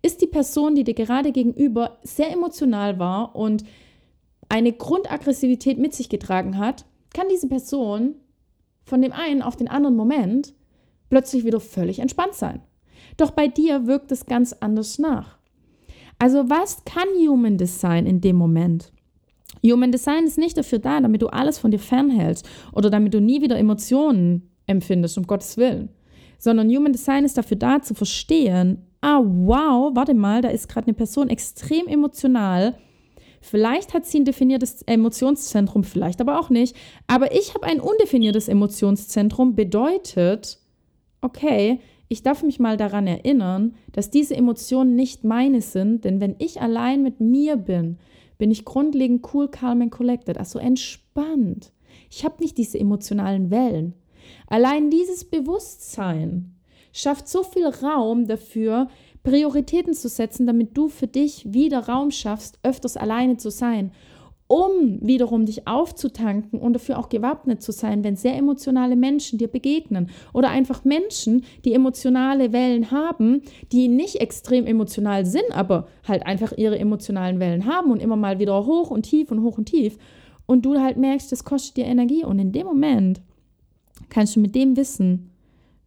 ist 0.00 0.22
die 0.22 0.28
Person, 0.28 0.76
die 0.76 0.84
dir 0.84 0.94
gerade 0.94 1.32
gegenüber 1.32 1.98
sehr 2.04 2.30
emotional 2.30 3.00
war 3.00 3.34
und 3.34 3.64
eine 4.48 4.72
Grundaggressivität 4.72 5.76
mit 5.76 5.92
sich 5.92 6.08
getragen 6.08 6.56
hat, 6.56 6.84
kann 7.12 7.26
diese 7.28 7.48
Person 7.48 8.14
von 8.84 9.02
dem 9.02 9.10
einen 9.10 9.42
auf 9.42 9.56
den 9.56 9.66
anderen 9.66 9.96
Moment 9.96 10.54
plötzlich 11.08 11.44
wieder 11.44 11.60
völlig 11.60 11.98
entspannt 11.98 12.34
sein. 12.34 12.60
Doch 13.16 13.30
bei 13.30 13.48
dir 13.48 13.86
wirkt 13.86 14.12
es 14.12 14.26
ganz 14.26 14.52
anders 14.52 14.98
nach. 14.98 15.38
Also 16.18 16.48
was 16.48 16.84
kann 16.84 17.08
Human 17.18 17.58
Design 17.58 18.06
in 18.06 18.20
dem 18.20 18.36
Moment? 18.36 18.92
Human 19.64 19.92
Design 19.92 20.24
ist 20.24 20.38
nicht 20.38 20.56
dafür 20.56 20.78
da, 20.78 21.00
damit 21.00 21.22
du 21.22 21.28
alles 21.28 21.58
von 21.58 21.70
dir 21.70 21.78
fernhältst 21.78 22.48
oder 22.72 22.90
damit 22.90 23.14
du 23.14 23.20
nie 23.20 23.42
wieder 23.42 23.58
Emotionen 23.58 24.50
empfindest, 24.66 25.18
um 25.18 25.26
Gottes 25.26 25.56
Willen. 25.56 25.90
Sondern 26.38 26.70
Human 26.70 26.92
Design 26.92 27.24
ist 27.24 27.38
dafür 27.38 27.56
da, 27.56 27.80
zu 27.80 27.94
verstehen, 27.94 28.86
ah 29.00 29.20
wow, 29.22 29.92
warte 29.94 30.14
mal, 30.14 30.42
da 30.42 30.48
ist 30.48 30.68
gerade 30.68 30.86
eine 30.86 30.94
Person 30.94 31.28
extrem 31.28 31.86
emotional. 31.86 32.76
Vielleicht 33.40 33.94
hat 33.94 34.06
sie 34.06 34.20
ein 34.20 34.24
definiertes 34.24 34.82
Emotionszentrum, 34.82 35.84
vielleicht 35.84 36.20
aber 36.20 36.40
auch 36.40 36.50
nicht. 36.50 36.74
Aber 37.06 37.34
ich 37.34 37.54
habe 37.54 37.66
ein 37.66 37.80
undefiniertes 37.80 38.48
Emotionszentrum, 38.48 39.54
bedeutet, 39.54 40.58
okay, 41.20 41.80
ich 42.08 42.22
darf 42.22 42.42
mich 42.42 42.60
mal 42.60 42.76
daran 42.76 43.06
erinnern, 43.06 43.74
dass 43.92 44.10
diese 44.10 44.36
Emotionen 44.36 44.94
nicht 44.94 45.24
meine 45.24 45.60
sind, 45.60 46.04
denn 46.04 46.20
wenn 46.20 46.36
ich 46.38 46.60
allein 46.60 47.02
mit 47.02 47.20
mir 47.20 47.56
bin, 47.56 47.98
bin 48.38 48.50
ich 48.50 48.64
grundlegend 48.64 49.26
cool, 49.34 49.48
calm 49.48 49.82
and 49.82 49.90
collected, 49.90 50.38
also 50.38 50.58
entspannt. 50.58 51.72
Ich 52.10 52.24
habe 52.24 52.36
nicht 52.40 52.58
diese 52.58 52.78
emotionalen 52.78 53.50
Wellen. 53.50 53.94
Allein 54.46 54.90
dieses 54.90 55.24
Bewusstsein 55.24 56.54
schafft 56.92 57.28
so 57.28 57.42
viel 57.42 57.66
Raum 57.66 58.26
dafür, 58.26 58.88
Prioritäten 59.22 59.94
zu 59.94 60.08
setzen, 60.08 60.46
damit 60.46 60.76
du 60.76 60.88
für 60.88 61.08
dich 61.08 61.52
wieder 61.52 61.88
Raum 61.88 62.12
schaffst, 62.12 62.60
öfters 62.62 62.96
alleine 62.96 63.36
zu 63.36 63.50
sein 63.50 63.90
um 64.48 64.98
wiederum 65.00 65.44
dich 65.44 65.66
aufzutanken 65.66 66.60
und 66.60 66.74
dafür 66.74 66.98
auch 66.98 67.08
gewappnet 67.08 67.62
zu 67.62 67.72
sein, 67.72 68.04
wenn 68.04 68.14
sehr 68.14 68.36
emotionale 68.36 68.94
Menschen 68.94 69.38
dir 69.38 69.48
begegnen 69.48 70.10
oder 70.32 70.50
einfach 70.50 70.84
Menschen, 70.84 71.44
die 71.64 71.74
emotionale 71.74 72.52
Wellen 72.52 72.90
haben, 72.90 73.42
die 73.72 73.88
nicht 73.88 74.16
extrem 74.16 74.66
emotional 74.66 75.26
sind, 75.26 75.50
aber 75.50 75.88
halt 76.06 76.24
einfach 76.26 76.52
ihre 76.56 76.78
emotionalen 76.78 77.40
Wellen 77.40 77.66
haben 77.66 77.90
und 77.90 78.00
immer 78.00 78.16
mal 78.16 78.38
wieder 78.38 78.66
hoch 78.66 78.90
und 78.90 79.02
tief 79.02 79.32
und 79.32 79.42
hoch 79.42 79.58
und 79.58 79.66
tief. 79.66 79.98
Und 80.46 80.64
du 80.64 80.80
halt 80.80 80.96
merkst, 80.96 81.32
das 81.32 81.42
kostet 81.42 81.76
dir 81.76 81.86
Energie. 81.86 82.24
Und 82.24 82.38
in 82.38 82.52
dem 82.52 82.66
Moment 82.66 83.20
kannst 84.10 84.36
du 84.36 84.40
mit 84.40 84.54
dem 84.54 84.76
Wissen 84.76 85.32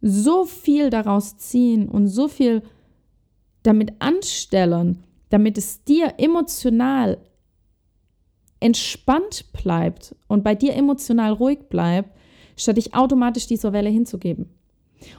so 0.02 0.44
viel 0.44 0.90
daraus 0.90 1.38
ziehen 1.38 1.88
und 1.88 2.08
so 2.08 2.28
viel 2.28 2.62
damit 3.62 3.94
anstellen, 4.00 4.98
damit 5.30 5.56
es 5.56 5.82
dir 5.84 6.14
emotional 6.18 7.18
entspannt 8.60 9.46
bleibt 9.52 10.14
und 10.28 10.44
bei 10.44 10.54
dir 10.54 10.74
emotional 10.74 11.32
ruhig 11.32 11.60
bleibt, 11.68 12.10
statt 12.56 12.76
dich 12.76 12.94
automatisch 12.94 13.46
dieser 13.46 13.72
Welle 13.72 13.90
hinzugeben. 13.90 14.50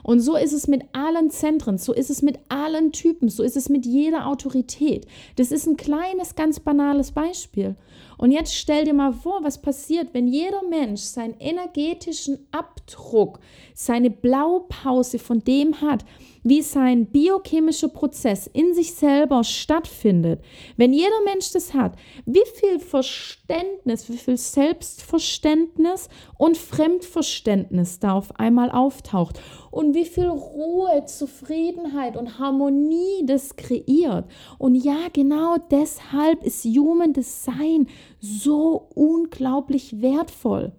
Und 0.04 0.20
so 0.20 0.36
ist 0.36 0.54
es 0.54 0.68
mit 0.68 0.84
allen 0.94 1.30
Zentren, 1.32 1.78
so 1.78 1.94
ist 1.94 2.10
es 2.10 2.22
mit 2.22 2.40
allen 2.50 2.92
Typen, 2.92 3.30
so 3.30 3.44
ist 3.44 3.58
es 3.58 3.70
mit 3.70 3.86
jeder 3.86 4.28
Autorität. 4.28 5.08
Das 5.36 5.52
ist 5.52 5.66
ein 5.68 5.78
kleines, 5.78 6.36
ganz 6.36 6.60
banales 6.60 7.12
Beispiel. 7.12 7.76
Und 8.18 8.32
jetzt 8.32 8.56
stell 8.56 8.86
dir 8.86 8.94
mal 8.94 9.14
vor, 9.14 9.40
was 9.44 9.62
passiert, 9.62 10.14
wenn 10.14 10.28
jeder 10.28 10.62
Mensch 10.70 11.02
seinen 11.02 11.36
energetischen 11.40 12.40
Abdruck, 12.52 13.40
seine 13.74 14.12
Blaupause 14.12 15.18
von 15.18 15.44
dem 15.44 15.82
hat, 15.82 16.06
wie 16.44 16.62
sein 16.62 17.06
biochemischer 17.08 17.90
Prozess 17.90 18.48
in 18.48 18.74
sich 18.74 18.94
selber 18.94 19.44
stattfindet, 19.44 20.42
wenn 20.78 20.94
jeder 20.94 21.22
Mensch 21.26 21.52
das 21.52 21.74
hat, 21.74 21.96
wie 22.26 22.44
viel 22.56 22.80
Verständnis, 22.80 24.10
wie 24.10 24.18
viel 24.18 24.38
Selbstverständnis 24.38 26.10
und 26.38 26.58
Fremdverständnis 26.58 28.00
da 28.00 28.14
auf 28.14 28.40
einmal 28.40 28.72
auftaucht 28.72 29.40
und 29.70 29.96
wie 29.96 30.06
viel 30.06 30.28
Ruhe, 30.28 31.06
Zufriedenheit 31.06 32.18
und 32.18 32.40
Harmonie 32.40 33.26
das 33.26 33.56
kreiert. 33.56 34.26
Und 34.58 34.76
ja, 34.76 35.08
genau 35.14 35.58
deshalb 35.70 36.44
ist 36.44 36.66
Human 36.66 37.14
Design 37.14 37.88
so 38.20 38.90
unglaublich 38.94 40.02
wertvoll. 40.02 40.74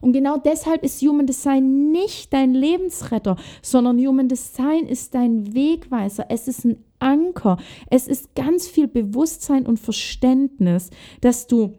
Und 0.00 0.12
genau 0.12 0.36
deshalb 0.36 0.82
ist 0.82 1.02
Human 1.02 1.26
Design 1.26 1.90
nicht 1.90 2.32
dein 2.32 2.54
Lebensretter, 2.54 3.36
sondern 3.62 3.98
Human 3.98 4.28
Design 4.28 4.86
ist 4.86 5.14
dein 5.14 5.54
Wegweiser. 5.54 6.26
Es 6.28 6.48
ist 6.48 6.64
ein 6.64 6.84
Anker. 6.98 7.58
Es 7.90 8.08
ist 8.08 8.34
ganz 8.34 8.66
viel 8.66 8.88
Bewusstsein 8.88 9.66
und 9.66 9.78
Verständnis, 9.78 10.90
dass 11.20 11.46
du 11.46 11.74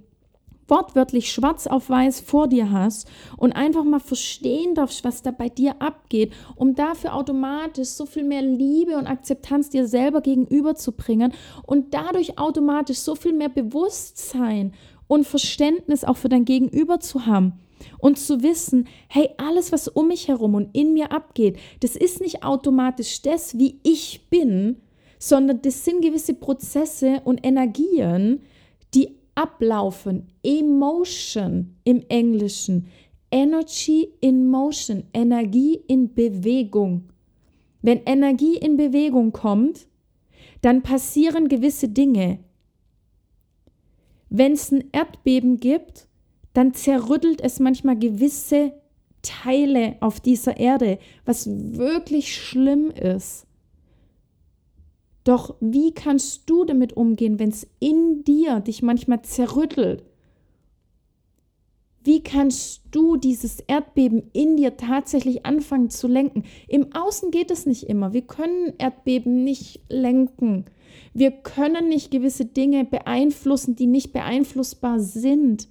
wortwörtlich 0.70 1.32
schwarz 1.32 1.68
auf 1.68 1.90
weiß 1.90 2.22
vor 2.22 2.48
dir 2.48 2.72
hast 2.72 3.10
und 3.38 3.54
einfach 3.54 3.84
mal 3.84 4.00
verstehen 4.00 4.76
darfst, 4.76 5.04
was 5.04 5.22
da 5.22 5.32
bei 5.32 5.50
dir 5.50 5.82
abgeht, 5.82 6.34
um 6.56 6.76
dafür 6.76 7.16
automatisch 7.16 7.90
so 7.90 8.06
viel 8.06 8.24
mehr 8.24 8.42
Liebe 8.42 8.98
und 8.98 9.08
Akzeptanz 9.08 9.70
dir 9.70 9.88
selber 9.88 10.22
gegenüberzubringen 10.22 11.34
und 11.66 11.94
dadurch 11.94 12.38
automatisch 12.38 13.00
so 13.00 13.16
viel 13.16 13.34
mehr 13.34 13.50
Bewusstsein 13.50 14.74
und 15.08 15.26
Verständnis 15.26 16.04
auch 16.04 16.18
für 16.18 16.30
dein 16.30 16.46
Gegenüber 16.46 17.00
zu 17.00 17.26
haben 17.26 17.54
und 18.00 18.18
zu 18.18 18.44
wissen, 18.44 18.88
hey, 19.08 19.30
alles, 19.38 19.72
was 19.72 19.88
um 19.88 20.08
mich 20.08 20.28
herum 20.28 20.56
und 20.56 20.76
in 20.76 20.94
mir 20.94 21.12
abgeht, 21.12 21.58
das 21.80 21.96
ist 21.96 22.22
nicht 22.22 22.44
automatisch 22.44 23.22
das, 23.22 23.58
wie 23.58 23.80
ich 23.84 24.28
bin, 24.30 24.78
sondern 25.20 25.62
das 25.62 25.86
sind 25.86 26.02
gewisse 26.02 26.34
Prozesse 26.34 27.22
und 27.26 27.46
Energien, 27.46 28.42
die 28.94 29.20
ablaufen. 29.36 30.28
Emotion 30.44 31.76
im 31.86 32.04
Englischen. 32.10 32.88
Energy 33.32 34.10
in 34.22 34.48
Motion. 34.48 35.04
Energie 35.14 35.80
in 35.88 36.14
Bewegung. 36.14 37.10
Wenn 37.82 38.02
Energie 38.06 38.58
in 38.58 38.76
Bewegung 38.76 39.32
kommt, 39.32 39.88
dann 40.62 40.82
passieren 40.82 41.48
gewisse 41.48 41.88
Dinge. 41.88 42.40
Wenn 44.30 44.54
es 44.54 44.72
ein 44.72 44.90
Erdbeben 44.92 45.60
gibt, 45.60 46.09
dann 46.54 46.74
zerrüttelt 46.74 47.42
es 47.42 47.60
manchmal 47.60 47.98
gewisse 47.98 48.74
Teile 49.22 49.98
auf 50.00 50.20
dieser 50.20 50.58
Erde, 50.58 51.00
was 51.26 51.48
wirklich 51.48 52.36
schlimm 52.36 52.90
ist. 52.92 53.46
Doch 55.24 55.56
wie 55.60 55.94
kannst 55.94 56.50
du 56.50 56.66
damit 56.66 56.94
umgehen, 56.94 57.40
wenn 57.40 57.50
es 57.50 57.68
in 57.80 58.24
dir 58.24 58.62
dich 58.62 58.82
manchmal 58.82 59.22
zerrüttelt? 59.22 60.04
Wie 62.02 62.24
kannst 62.24 62.82
du 62.92 63.18
dieses 63.18 63.60
Erdbeben 63.60 64.24
in 64.32 64.56
dir 64.56 64.78
tatsächlich 64.78 65.46
anfangen 65.46 65.90
zu 65.90 66.08
lenken? 66.08 66.44
Im 66.68 66.96
Außen 66.96 67.30
geht 67.30 67.52
es 67.52 67.66
nicht 67.66 67.84
immer. 67.84 68.14
Wir 68.14 68.22
können 68.22 68.74
Erdbeben 68.78 69.44
nicht 69.44 69.82
lenken. 69.90 70.66
Wir 71.14 71.32
können 71.32 71.90
nicht 71.90 72.10
gewisse 72.10 72.46
Dinge 72.46 72.86
beeinflussen, 72.86 73.76
die 73.76 73.86
nicht 73.86 74.14
beeinflussbar 74.14 75.00
sind 75.00 75.68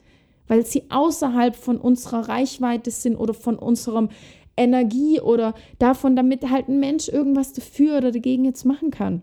weil 0.49 0.67
sie 0.67 0.91
außerhalb 0.91 1.55
von 1.55 1.79
unserer 1.79 2.29
Reichweite 2.29 2.91
sind 2.91 3.17
oder 3.17 3.35
von 3.35 3.57
unserem 3.57 4.09
Energie 4.57 5.21
oder 5.21 5.55
davon, 5.79 6.17
damit 6.17 6.51
halt 6.51 6.69
ein 6.69 6.81
Mensch 6.81 7.09
irgendwas 7.09 7.53
dafür 7.53 7.99
oder 7.99 8.11
dagegen 8.11 8.45
jetzt 8.45 8.65
machen 8.65 8.91
kann. 8.91 9.23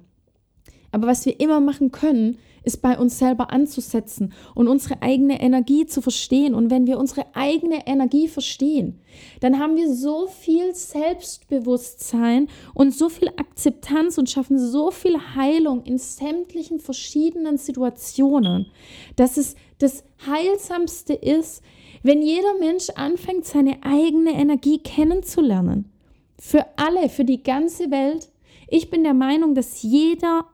Aber 0.92 1.08
was 1.08 1.26
wir 1.26 1.40
immer 1.42 1.60
machen 1.60 1.92
können, 1.92 2.38
ist 2.66 2.82
bei 2.82 2.98
uns 2.98 3.20
selber 3.20 3.52
anzusetzen 3.52 4.34
und 4.56 4.68
unsere 4.68 5.02
eigene 5.02 5.42
Energie 5.42 5.86
zu 5.86 6.02
verstehen. 6.02 6.56
Und 6.56 6.72
wenn 6.72 6.88
wir 6.88 6.98
unsere 6.98 7.26
eigene 7.36 7.86
Energie 7.86 8.28
verstehen, 8.28 9.00
dann 9.40 9.60
haben 9.60 9.76
wir 9.76 9.94
so 9.94 10.28
viel 10.28 10.74
Selbstbewusstsein 10.74 12.48
und 12.74 12.94
so 12.94 13.10
viel 13.10 13.30
Akzeptanz 13.30 14.18
und 14.18 14.30
schaffen 14.30 14.58
so 14.58 14.90
viel 14.90 15.18
Heilung 15.36 15.84
in 15.84 15.98
sämtlichen 15.98 16.80
verschiedenen 16.80 17.58
Situationen, 17.58 18.68
dass 19.16 19.38
es 19.38 19.56
das 19.80 20.04
Heilsamste 20.26 21.14
ist, 21.14 21.64
wenn 22.04 22.22
jeder 22.22 22.54
Mensch 22.60 22.90
anfängt, 22.96 23.46
seine 23.46 23.84
eigene 23.84 24.34
Energie 24.34 24.80
kennenzulernen. 24.80 25.92
Für 26.40 26.66
alle, 26.76 27.10
für 27.10 27.26
die 27.26 27.42
ganze 27.42 27.92
Welt. 27.92 28.30
Ich 28.68 28.90
bin 28.90 29.04
der 29.04 29.14
Meinung, 29.14 29.56
dass 29.56 29.82
jeder 29.82 30.46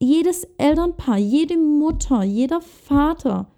jedes 0.00 0.44
Elternpaar, 0.56 1.18
jede 1.18 1.58
Mutter, 1.58 2.22
jeder 2.22 2.60
Vater 2.62 3.50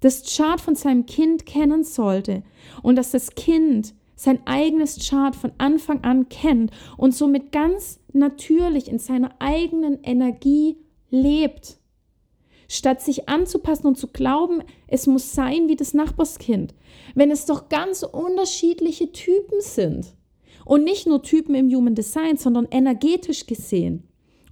das 0.00 0.36
Chart 0.36 0.60
von 0.60 0.74
seinem 0.74 1.06
Kind 1.06 1.46
kennen 1.46 1.82
sollte 1.82 2.42
und 2.82 2.96
dass 2.96 3.10
das 3.10 3.34
Kind 3.34 3.94
sein 4.14 4.46
eigenes 4.46 5.08
Chart 5.08 5.34
von 5.34 5.52
Anfang 5.58 6.04
an 6.04 6.28
kennt 6.28 6.70
und 6.96 7.14
somit 7.14 7.52
ganz 7.52 8.00
natürlich 8.12 8.88
in 8.88 8.98
seiner 8.98 9.34
eigenen 9.38 10.02
Energie 10.02 10.76
lebt. 11.10 11.78
Statt 12.68 13.00
sich 13.00 13.28
anzupassen 13.28 13.86
und 13.86 13.96
zu 13.96 14.08
glauben, 14.08 14.62
es 14.88 15.06
muss 15.06 15.32
sein 15.32 15.68
wie 15.68 15.76
das 15.76 15.94
Nachbarskind, 15.94 16.74
wenn 17.14 17.30
es 17.30 17.46
doch 17.46 17.68
ganz 17.68 18.02
unterschiedliche 18.02 19.12
Typen 19.12 19.60
sind. 19.60 20.14
Und 20.64 20.82
nicht 20.82 21.06
nur 21.06 21.22
Typen 21.22 21.54
im 21.54 21.70
Human 21.70 21.94
Design, 21.94 22.36
sondern 22.36 22.66
energetisch 22.70 23.46
gesehen. 23.46 24.02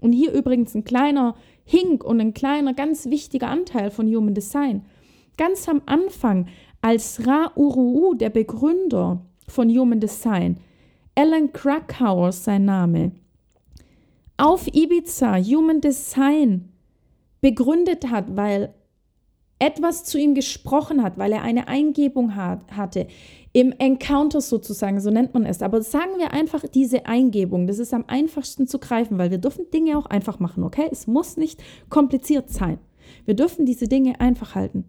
Und 0.00 0.12
hier 0.12 0.33
übrigens 0.33 0.75
ein 0.75 0.85
kleiner 0.85 1.35
Hink 1.64 2.04
und 2.04 2.21
ein 2.21 2.35
kleiner, 2.35 2.75
ganz 2.75 3.06
wichtiger 3.06 3.49
Anteil 3.49 3.90
von 3.90 4.06
Human 4.06 4.35
Design. 4.35 4.85
Ganz 5.37 5.68
am 5.68 5.83
Anfang, 5.87 6.47
als 6.83 7.26
Ra 7.26 7.50
Uru, 7.56 8.14
der 8.14 8.30
Begründer 8.30 9.25
von 9.49 9.68
Human 9.71 10.00
Design, 10.00 10.59
Alan 11.16 11.52
Krakauer 11.52 12.30
sein 12.30 12.64
Name, 12.64 13.12
auf 14.37 14.66
Ibiza 14.68 15.37
Human 15.38 15.80
Design 15.80 16.74
begründet 17.44 18.10
hat, 18.10 18.38
weil 18.38 18.72
etwas 19.58 20.04
zu 20.04 20.16
ihm 20.16 20.34
gesprochen 20.34 21.02
hat, 21.02 21.18
weil 21.18 21.30
er 21.30 21.42
eine 21.42 21.68
Eingebung 21.68 22.36
hat, 22.36 22.74
hatte, 22.74 23.06
im 23.52 23.70
Encounter 23.72 24.40
sozusagen, 24.40 24.98
so 24.98 25.10
nennt 25.10 25.34
man 25.34 25.44
es. 25.44 25.60
Aber 25.60 25.82
sagen 25.82 26.12
wir 26.16 26.32
einfach 26.32 26.64
diese 26.66 27.04
Eingebung, 27.04 27.66
das 27.66 27.78
ist 27.78 27.92
am 27.92 28.04
einfachsten 28.06 28.66
zu 28.66 28.78
greifen, 28.78 29.18
weil 29.18 29.30
wir 29.30 29.36
dürfen 29.36 29.70
Dinge 29.70 29.98
auch 29.98 30.06
einfach 30.06 30.40
machen, 30.40 30.64
okay? 30.64 30.88
Es 30.90 31.06
muss 31.06 31.36
nicht 31.36 31.62
kompliziert 31.90 32.48
sein. 32.48 32.78
Wir 33.26 33.34
dürfen 33.34 33.66
diese 33.66 33.88
Dinge 33.88 34.18
einfach 34.20 34.54
halten. 34.54 34.86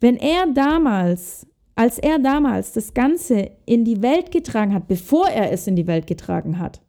Wenn 0.00 0.16
er 0.16 0.48
damals, 0.52 1.46
als 1.76 2.00
er 2.00 2.18
damals 2.18 2.72
das 2.72 2.94
Ganze 2.94 3.52
in 3.64 3.84
die 3.84 4.02
Welt 4.02 4.32
getragen 4.32 4.74
hat, 4.74 4.88
bevor 4.88 5.28
er 5.28 5.52
es 5.52 5.68
in 5.68 5.76
die 5.76 5.86
Welt 5.86 6.08
getragen 6.08 6.58
hat, 6.58 6.82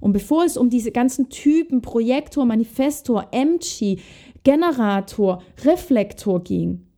und 0.00 0.12
bevor 0.12 0.44
es 0.44 0.56
um 0.56 0.70
diese 0.70 0.90
ganzen 0.90 1.28
Typen, 1.28 1.82
Projektor, 1.82 2.44
Manifestor, 2.44 3.28
MG, 3.32 3.98
Generator, 4.44 5.42
Reflektor 5.64 6.42
ging, 6.42 6.88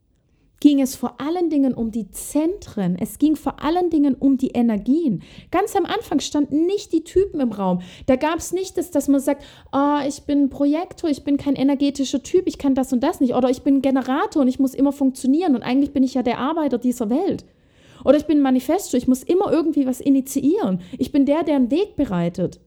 ging 0.60 0.80
es 0.80 0.94
vor 0.94 1.20
allen 1.20 1.48
Dingen 1.48 1.74
um 1.74 1.90
die 1.90 2.10
Zentren. 2.10 2.96
Es 3.00 3.18
ging 3.18 3.34
vor 3.34 3.62
allen 3.62 3.90
Dingen 3.90 4.14
um 4.14 4.36
die 4.36 4.50
Energien. 4.50 5.22
Ganz 5.50 5.74
am 5.74 5.86
Anfang 5.86 6.20
standen 6.20 6.66
nicht 6.66 6.92
die 6.92 7.02
Typen 7.02 7.40
im 7.40 7.52
Raum. 7.52 7.80
Da 8.06 8.16
gab 8.16 8.38
es 8.38 8.52
nicht 8.52 8.76
das, 8.76 8.90
dass 8.90 9.08
man 9.08 9.20
sagt, 9.20 9.42
oh, 9.72 9.98
ich 10.06 10.22
bin 10.22 10.50
Projektor, 10.50 11.08
ich 11.08 11.24
bin 11.24 11.38
kein 11.38 11.56
energetischer 11.56 12.22
Typ, 12.22 12.46
ich 12.46 12.58
kann 12.58 12.74
das 12.74 12.92
und 12.92 13.02
das 13.02 13.20
nicht. 13.20 13.34
Oder 13.34 13.48
ich 13.48 13.62
bin 13.62 13.82
Generator 13.82 14.42
und 14.42 14.48
ich 14.48 14.60
muss 14.60 14.74
immer 14.74 14.92
funktionieren 14.92 15.54
und 15.54 15.62
eigentlich 15.62 15.92
bin 15.92 16.02
ich 16.02 16.14
ja 16.14 16.22
der 16.22 16.38
Arbeiter 16.38 16.78
dieser 16.78 17.08
Welt. 17.08 17.44
Oder 18.04 18.18
ich 18.18 18.26
bin 18.26 18.40
Manifesto, 18.40 18.96
ich 18.96 19.08
muss 19.08 19.22
immer 19.22 19.50
irgendwie 19.50 19.86
was 19.86 20.00
initiieren. 20.00 20.80
Ich 20.98 21.10
bin 21.10 21.26
der, 21.26 21.42
der 21.42 21.56
einen 21.56 21.70
Weg 21.70 21.96
bereitet. 21.96 22.60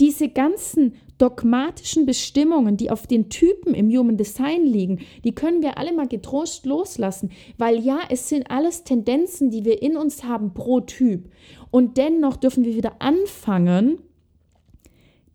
Diese 0.00 0.28
ganzen 0.28 0.94
dogmatischen 1.18 2.06
Bestimmungen, 2.06 2.76
die 2.76 2.90
auf 2.90 3.06
den 3.06 3.28
Typen 3.28 3.74
im 3.74 3.90
Human 3.90 4.16
Design 4.16 4.64
liegen, 4.64 5.00
die 5.24 5.34
können 5.34 5.62
wir 5.62 5.76
alle 5.76 5.92
mal 5.92 6.06
getrost 6.06 6.64
loslassen, 6.64 7.30
weil 7.56 7.80
ja, 7.80 7.98
es 8.08 8.28
sind 8.28 8.50
alles 8.50 8.84
Tendenzen, 8.84 9.50
die 9.50 9.64
wir 9.64 9.82
in 9.82 9.96
uns 9.96 10.22
haben 10.22 10.54
pro 10.54 10.80
Typ. 10.80 11.28
Und 11.70 11.96
dennoch 11.96 12.36
dürfen 12.36 12.64
wir 12.64 12.76
wieder 12.76 13.02
anfangen, 13.02 13.98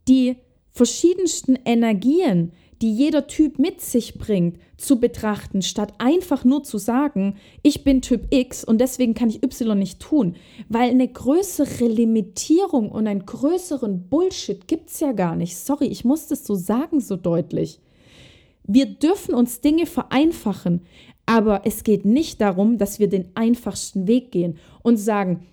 die 0.07 0.37
verschiedensten 0.71 1.57
Energien, 1.65 2.53
die 2.83 2.93
jeder 2.93 3.27
Typ 3.27 3.59
mit 3.59 3.79
sich 3.79 4.15
bringt, 4.15 4.59
zu 4.75 4.99
betrachten, 4.99 5.61
statt 5.61 5.93
einfach 5.99 6.43
nur 6.43 6.63
zu 6.63 6.77
sagen, 6.77 7.37
ich 7.61 7.85
bin 7.85 8.01
Typ 8.01 8.27
X 8.29 8.65
und 8.65 8.81
deswegen 8.81 9.13
kann 9.13 9.29
ich 9.29 9.41
Y 9.41 9.79
nicht 9.79 10.01
tun. 10.01 10.35
Weil 10.67 10.89
eine 10.89 11.07
größere 11.07 11.87
Limitierung 11.87 12.91
und 12.91 13.07
einen 13.07 13.25
größeren 13.25 14.09
Bullshit 14.09 14.67
gibt 14.67 14.89
es 14.89 14.99
ja 14.99 15.13
gar 15.13 15.37
nicht. 15.37 15.55
Sorry, 15.55 15.85
ich 15.85 16.03
muss 16.03 16.27
das 16.27 16.45
so 16.45 16.55
sagen, 16.55 16.99
so 16.99 17.15
deutlich. 17.15 17.79
Wir 18.65 18.85
dürfen 18.85 19.33
uns 19.33 19.61
Dinge 19.61 19.85
vereinfachen, 19.85 20.81
aber 21.25 21.61
es 21.63 21.85
geht 21.85 22.03
nicht 22.03 22.41
darum, 22.41 22.77
dass 22.77 22.99
wir 22.99 23.07
den 23.07 23.29
einfachsten 23.33 24.09
Weg 24.09 24.33
gehen 24.33 24.57
und 24.81 24.97
sagen, 24.97 25.45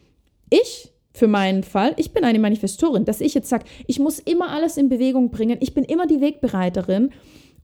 ich 0.50 0.90
für 1.12 1.26
meinen 1.26 1.62
Fall, 1.62 1.95
ich 1.97 2.12
bin 2.12 2.25
eine 2.25 2.38
Manifestorin, 2.38 3.05
dass 3.05 3.21
ich 3.21 3.35
jetzt 3.35 3.49
sage, 3.49 3.64
ich 3.87 3.99
muss 3.99 4.19
immer 4.19 4.50
alles 4.50 4.76
in 4.76 4.88
Bewegung 4.88 5.31
bringen, 5.31 5.59
ich 5.61 5.75
bin 5.75 5.85
immer 5.85 6.07
die 6.07 6.21
Wegbereiterin 6.21 7.11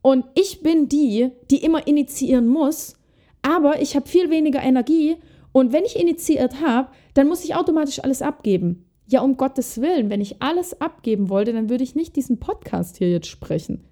und 0.03 0.25
ich 0.35 0.63
bin 0.63 0.89
die, 0.89 1.31
die 1.51 1.63
immer 1.65 1.87
initiieren 1.87 2.49
muss, 2.49 2.95
aber 3.43 3.81
ich 3.81 3.95
habe 3.95 4.09
viel 4.09 4.31
weniger 4.31 4.63
Energie 4.63 5.17
und 5.53 5.73
wenn 5.73 5.85
ich 5.85 5.99
initiiert 5.99 6.61
habe, 6.61 6.89
dann 7.15 7.29
muss 7.29 7.45
ich 7.45 7.55
automatisch 7.55 8.03
alles 8.03 8.21
abgeben. 8.21 8.85
Ja, 9.07 9.21
um 9.21 9.37
Gottes 9.37 9.81
Willen, 9.81 10.11
wenn 10.11 10.21
ich 10.21 10.43
alles 10.43 10.81
abgeben 10.81 11.29
wollte, 11.29 11.53
dann 11.53 11.71
würde 11.71 11.85
ich 11.85 11.95
nicht 11.95 12.17
diesen 12.17 12.41
Podcast 12.41 12.99
hier 12.99 13.11
jetzt 13.11 13.29
sprechen. 13.29 13.85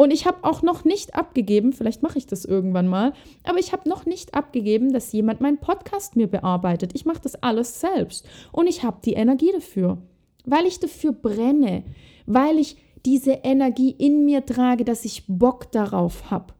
Und 0.00 0.14
ich 0.14 0.24
habe 0.24 0.44
auch 0.44 0.62
noch 0.62 0.86
nicht 0.86 1.14
abgegeben, 1.14 1.74
vielleicht 1.74 2.02
mache 2.02 2.16
ich 2.16 2.26
das 2.26 2.46
irgendwann 2.46 2.88
mal, 2.88 3.12
aber 3.44 3.58
ich 3.58 3.74
habe 3.74 3.86
noch 3.86 4.06
nicht 4.06 4.32
abgegeben, 4.32 4.94
dass 4.94 5.12
jemand 5.12 5.42
meinen 5.42 5.58
Podcast 5.58 6.16
mir 6.16 6.26
bearbeitet. 6.26 6.92
Ich 6.94 7.04
mache 7.04 7.20
das 7.22 7.34
alles 7.42 7.82
selbst 7.82 8.26
und 8.50 8.66
ich 8.66 8.82
habe 8.82 9.02
die 9.04 9.12
Energie 9.12 9.52
dafür, 9.52 9.98
weil 10.46 10.64
ich 10.64 10.80
dafür 10.80 11.12
brenne, 11.12 11.84
weil 12.24 12.56
ich 12.56 12.78
diese 13.04 13.32
Energie 13.42 13.90
in 13.90 14.24
mir 14.24 14.46
trage, 14.46 14.86
dass 14.86 15.04
ich 15.04 15.24
Bock 15.28 15.70
darauf 15.70 16.30
habe. 16.30 16.54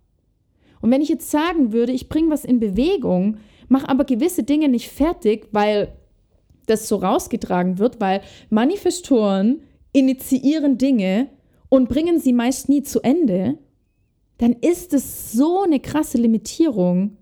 Und 0.82 0.90
wenn 0.90 1.00
ich 1.00 1.09
jetzt 1.09 1.30
sagen 1.30 1.73
würde, 1.73 1.92
ich 1.92 2.11
bringe 2.11 2.28
was 2.28 2.44
in 2.44 2.61
Bewegung, 2.61 3.38
mache 3.68 3.88
aber 3.88 4.04
gewisse 4.04 4.42
Dinge 4.42 4.68
nicht 4.68 4.90
fertig, 4.90 5.49
weil 5.50 5.97
das 6.66 6.88
so 6.88 6.97
rausgetragen 6.97 7.78
wird, 7.78 8.02
weil 8.02 8.20
Manifestoren 8.50 9.62
initiieren 9.94 10.76
Dinge, 10.76 11.30
und 11.70 11.88
bringen 11.88 12.20
sie 12.20 12.34
meist 12.34 12.68
nie 12.68 12.82
zu 12.82 13.00
Ende, 13.00 13.56
dann 14.36 14.52
ist 14.52 14.92
es 14.92 15.32
so 15.32 15.62
eine 15.62 15.80
krasse 15.80 16.18
Limitierung, 16.18 17.16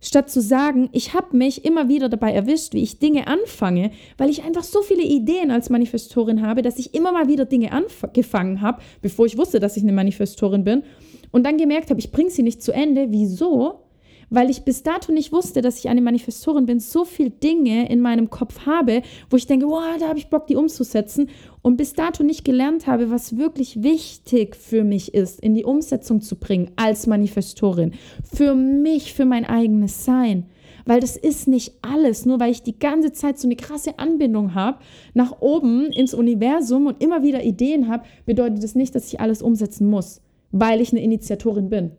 statt 0.00 0.30
zu 0.30 0.40
sagen, 0.40 0.88
ich 0.92 1.14
habe 1.14 1.36
mich 1.36 1.64
immer 1.64 1.88
wieder 1.88 2.08
dabei 2.08 2.32
erwischt, 2.32 2.74
wie 2.74 2.82
ich 2.82 2.98
Dinge 2.98 3.26
anfange, 3.26 3.90
weil 4.18 4.30
ich 4.30 4.44
einfach 4.44 4.64
so 4.64 4.82
viele 4.82 5.02
Ideen 5.02 5.50
als 5.50 5.70
Manifestorin 5.70 6.42
habe, 6.46 6.62
dass 6.62 6.78
ich 6.78 6.94
immer 6.94 7.12
mal 7.12 7.28
wieder 7.28 7.44
Dinge 7.44 7.72
angefangen 7.72 8.60
habe, 8.60 8.82
bevor 9.02 9.26
ich 9.26 9.36
wusste, 9.36 9.60
dass 9.60 9.76
ich 9.76 9.82
eine 9.82 9.92
Manifestorin 9.92 10.64
bin 10.64 10.82
und 11.32 11.44
dann 11.44 11.58
gemerkt 11.58 11.90
habe, 11.90 12.00
ich 12.00 12.12
bringe 12.12 12.30
sie 12.30 12.42
nicht 12.42 12.62
zu 12.62 12.72
Ende. 12.72 13.06
Wieso? 13.10 13.85
Weil 14.30 14.50
ich 14.50 14.64
bis 14.64 14.82
dato 14.82 15.12
nicht 15.12 15.32
wusste, 15.32 15.62
dass 15.62 15.78
ich 15.78 15.88
eine 15.88 16.00
Manifestorin 16.00 16.66
bin, 16.66 16.80
so 16.80 17.04
viele 17.04 17.30
Dinge 17.30 17.88
in 17.90 18.00
meinem 18.00 18.30
Kopf 18.30 18.66
habe, 18.66 19.02
wo 19.30 19.36
ich 19.36 19.46
denke, 19.46 19.66
wow, 19.66 19.96
da 19.98 20.08
habe 20.08 20.18
ich 20.18 20.28
Bock, 20.28 20.46
die 20.46 20.56
umzusetzen 20.56 21.28
und 21.62 21.76
bis 21.76 21.92
dato 21.92 22.22
nicht 22.22 22.44
gelernt 22.44 22.86
habe, 22.86 23.10
was 23.10 23.36
wirklich 23.36 23.82
wichtig 23.82 24.56
für 24.56 24.84
mich 24.84 25.14
ist, 25.14 25.40
in 25.40 25.54
die 25.54 25.64
Umsetzung 25.64 26.20
zu 26.20 26.36
bringen 26.36 26.70
als 26.76 27.06
Manifestorin, 27.06 27.92
für 28.22 28.54
mich, 28.54 29.14
für 29.14 29.24
mein 29.24 29.44
eigenes 29.44 30.04
Sein. 30.04 30.46
Weil 30.86 31.00
das 31.00 31.16
ist 31.16 31.48
nicht 31.48 31.74
alles, 31.82 32.26
nur 32.26 32.38
weil 32.38 32.52
ich 32.52 32.62
die 32.62 32.78
ganze 32.78 33.12
Zeit 33.12 33.38
so 33.38 33.48
eine 33.48 33.56
krasse 33.56 33.98
Anbindung 33.98 34.54
habe 34.54 34.78
nach 35.14 35.40
oben 35.40 35.86
ins 35.86 36.14
Universum 36.14 36.86
und 36.86 37.02
immer 37.02 37.24
wieder 37.24 37.42
Ideen 37.42 37.88
habe, 37.88 38.04
bedeutet 38.24 38.62
das 38.62 38.76
nicht, 38.76 38.94
dass 38.94 39.12
ich 39.12 39.20
alles 39.20 39.42
umsetzen 39.42 39.90
muss, 39.90 40.22
weil 40.52 40.80
ich 40.80 40.92
eine 40.92 41.02
Initiatorin 41.02 41.68
bin, 41.68 41.90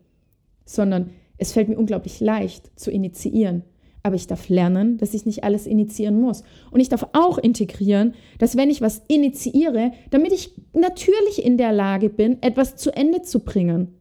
sondern 0.64 1.10
es 1.38 1.52
fällt 1.52 1.68
mir 1.68 1.78
unglaublich 1.78 2.20
leicht 2.20 2.78
zu 2.78 2.90
initiieren. 2.90 3.62
Aber 4.02 4.14
ich 4.14 4.26
darf 4.26 4.48
lernen, 4.48 4.96
dass 4.98 5.14
ich 5.14 5.26
nicht 5.26 5.44
alles 5.44 5.66
initiieren 5.66 6.20
muss. 6.20 6.42
Und 6.70 6.80
ich 6.80 6.88
darf 6.88 7.08
auch 7.12 7.38
integrieren, 7.38 8.14
dass 8.38 8.56
wenn 8.56 8.70
ich 8.70 8.80
was 8.80 9.02
initiiere, 9.08 9.92
damit 10.10 10.32
ich 10.32 10.54
natürlich 10.72 11.44
in 11.44 11.56
der 11.56 11.72
Lage 11.72 12.08
bin, 12.08 12.42
etwas 12.42 12.76
zu 12.76 12.94
Ende 12.94 13.22
zu 13.22 13.40
bringen. 13.40 13.94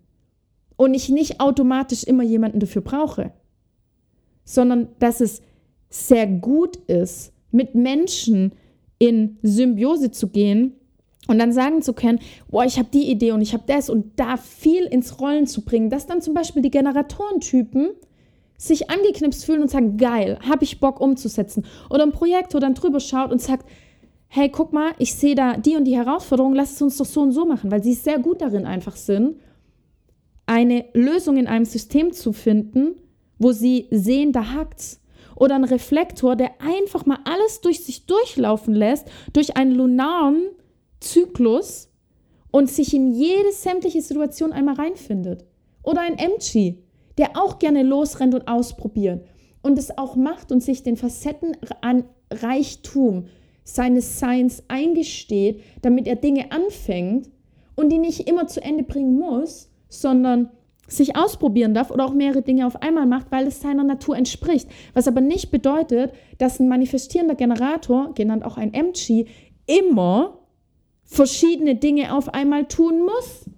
Und 0.76 0.94
ich 0.94 1.10
nicht 1.10 1.40
automatisch 1.40 2.04
immer 2.04 2.24
jemanden 2.24 2.60
dafür 2.60 2.82
brauche. 2.82 3.34
Sondern 4.44 4.90
dass 5.00 5.20
es 5.20 5.42
sehr 5.90 6.28
gut 6.28 6.76
ist, 6.88 7.34
mit 7.52 7.76
Menschen 7.76 8.52
in 9.00 9.38
Symbiose 9.42 10.12
zu 10.12 10.30
gehen, 10.30 10.74
und 11.28 11.40
dann 11.40 11.52
sagen 11.52 11.82
zu 11.82 11.94
können, 11.94 12.20
boah, 12.50 12.66
ich 12.66 12.78
habe 12.78 12.90
die 12.92 13.10
Idee 13.10 13.32
und 13.32 13.42
ich 13.42 13.54
habe 13.54 13.64
das 13.68 13.90
und 13.90 14.20
da 14.20 14.38
viel 14.38 14.84
ins 14.84 15.20
Rollen 15.20 15.48
zu 15.48 15.64
bringen, 15.64 15.90
dass 15.90 16.08
dann 16.08 16.22
zum 16.22 16.34
Beispiel 16.34 16.62
die 16.62 16.72
Generatorentypen 16.72 17.90
sich 18.58 18.90
angeknipst 18.90 19.46
fühlen 19.46 19.62
und 19.62 19.70
sagen, 19.70 19.98
geil, 19.98 20.40
habe 20.48 20.64
ich 20.64 20.80
Bock 20.80 21.00
umzusetzen. 21.00 21.66
Oder 21.90 22.04
ein 22.04 22.12
Projektor 22.12 22.60
dann 22.60 22.74
drüber 22.74 23.00
schaut 23.00 23.32
und 23.32 23.42
sagt, 23.42 23.68
hey, 24.30 24.50
guck 24.50 24.74
mal, 24.74 24.92
ich 24.98 25.14
sehe 25.14 25.36
da 25.36 25.58
die 25.58 25.76
und 25.76 25.86
die 25.86 25.96
Herausforderung, 25.96 26.54
lass 26.54 26.74
es 26.74 26.82
uns 26.82 26.98
doch 26.98 27.06
so 27.06 27.22
und 27.22 27.32
so 27.32 27.46
machen, 27.46 27.72
weil 27.72 27.84
sie 27.84 27.94
sehr 27.94 28.20
gut 28.20 28.42
darin 28.42 28.66
einfach 28.66 28.96
sind, 28.96 29.38
eine 30.46 30.86
Lösung 30.94 31.38
in 31.38 31.48
einem 31.48 31.66
System 31.66 32.14
zu 32.14 32.34
finden, 32.34 32.96
wo 33.38 33.52
sie 33.52 33.88
sehen, 33.92 34.32
da 34.32 34.54
hakt's. 34.54 35.02
Oder 35.36 35.56
ein 35.56 35.66
Reflektor, 35.66 36.36
der 36.36 36.60
einfach 36.60 37.06
mal 37.06 37.20
alles 37.26 37.62
durch 37.62 37.84
sich 37.84 38.08
durchlaufen 38.08 38.74
lässt, 38.74 39.08
durch 39.34 39.56
einen 39.56 39.74
lunaren 39.74 40.48
Zyklus 41.00 41.90
und 42.52 42.70
sich 42.70 42.94
in 42.94 43.12
jede 43.12 43.52
sämtliche 43.52 44.02
Situation 44.02 44.52
einmal 44.52 44.76
reinfindet. 44.76 45.46
Oder 45.84 46.02
ein 46.02 46.18
MG, 46.18 46.76
der 47.18 47.32
auch 47.36 47.60
gerne 47.60 47.84
losrennt 47.84 48.36
und 48.36 48.48
ausprobiert 48.48 49.26
und 49.62 49.78
es 49.78 49.98
auch 49.98 50.16
macht 50.16 50.52
und 50.52 50.62
sich 50.62 50.84
den 50.84 50.98
Facetten 50.98 51.58
an 51.82 52.06
Reichtum 52.32 53.26
seines 53.64 54.20
Seins 54.20 54.64
eingesteht, 54.70 55.62
damit 55.82 56.08
er 56.08 56.16
Dinge 56.16 56.52
anfängt 56.52 57.30
und 57.76 57.90
die 57.90 57.98
nicht 57.98 58.30
immer 58.30 58.48
zu 58.48 58.62
Ende 58.62 58.84
bringen 58.84 59.18
muss, 59.18 59.70
sondern 59.90 60.50
sich 60.88 61.18
ausprobieren 61.18 61.74
darf 61.74 61.92
oder 61.92 62.06
auch 62.06 62.14
mehrere 62.14 62.42
Dinge 62.42 62.66
auf 62.66 62.82
einmal 62.82 63.06
macht, 63.06 63.32
weil 63.32 63.48
es 63.48 63.62
seiner 63.62 63.84
Natur 63.84 64.16
entspricht. 64.16 64.70
Was 64.94 65.08
aber 65.08 65.20
nicht 65.20 65.52
bedeutet, 65.52 66.14
dass 66.38 66.60
ein 66.60 66.70
manifestierender 66.70 67.36
Generator, 67.36 68.14
genannt 68.14 68.46
auch 68.46 68.58
ein 68.58 68.74
MG, 68.74 69.26
immer 69.66 70.37
verschiedene 71.08 71.76
Dinge 71.76 72.14
auf 72.14 72.34
einmal 72.34 72.68
tun 72.68 73.00
muss. 73.00 73.50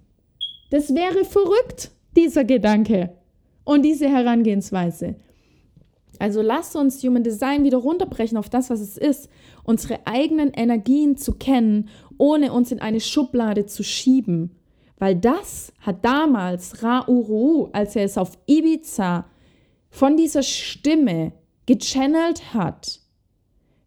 Das 0.70 0.94
wäre 0.94 1.24
verrückt, 1.24 1.90
dieser 2.16 2.44
Gedanke 2.44 3.12
und 3.64 3.82
diese 3.82 4.08
Herangehensweise. 4.08 5.16
Also 6.18 6.42
lasst 6.42 6.76
uns 6.76 7.02
Human 7.02 7.24
Design 7.24 7.64
wieder 7.64 7.78
runterbrechen 7.78 8.38
auf 8.38 8.48
das, 8.48 8.70
was 8.70 8.80
es 8.80 8.96
ist, 8.96 9.28
unsere 9.64 10.06
eigenen 10.06 10.52
Energien 10.52 11.16
zu 11.16 11.32
kennen, 11.32 11.88
ohne 12.18 12.52
uns 12.52 12.72
in 12.72 12.80
eine 12.80 13.00
Schublade 13.00 13.66
zu 13.66 13.82
schieben. 13.82 14.54
Weil 14.98 15.16
das 15.16 15.72
hat 15.80 16.04
damals 16.04 16.82
Ra 16.82 17.08
Uru, 17.08 17.70
als 17.72 17.96
er 17.96 18.04
es 18.04 18.18
auf 18.18 18.36
Ibiza 18.46 19.26
von 19.88 20.16
dieser 20.16 20.42
Stimme 20.42 21.32
gechannelt 21.64 22.52
hat, 22.52 23.00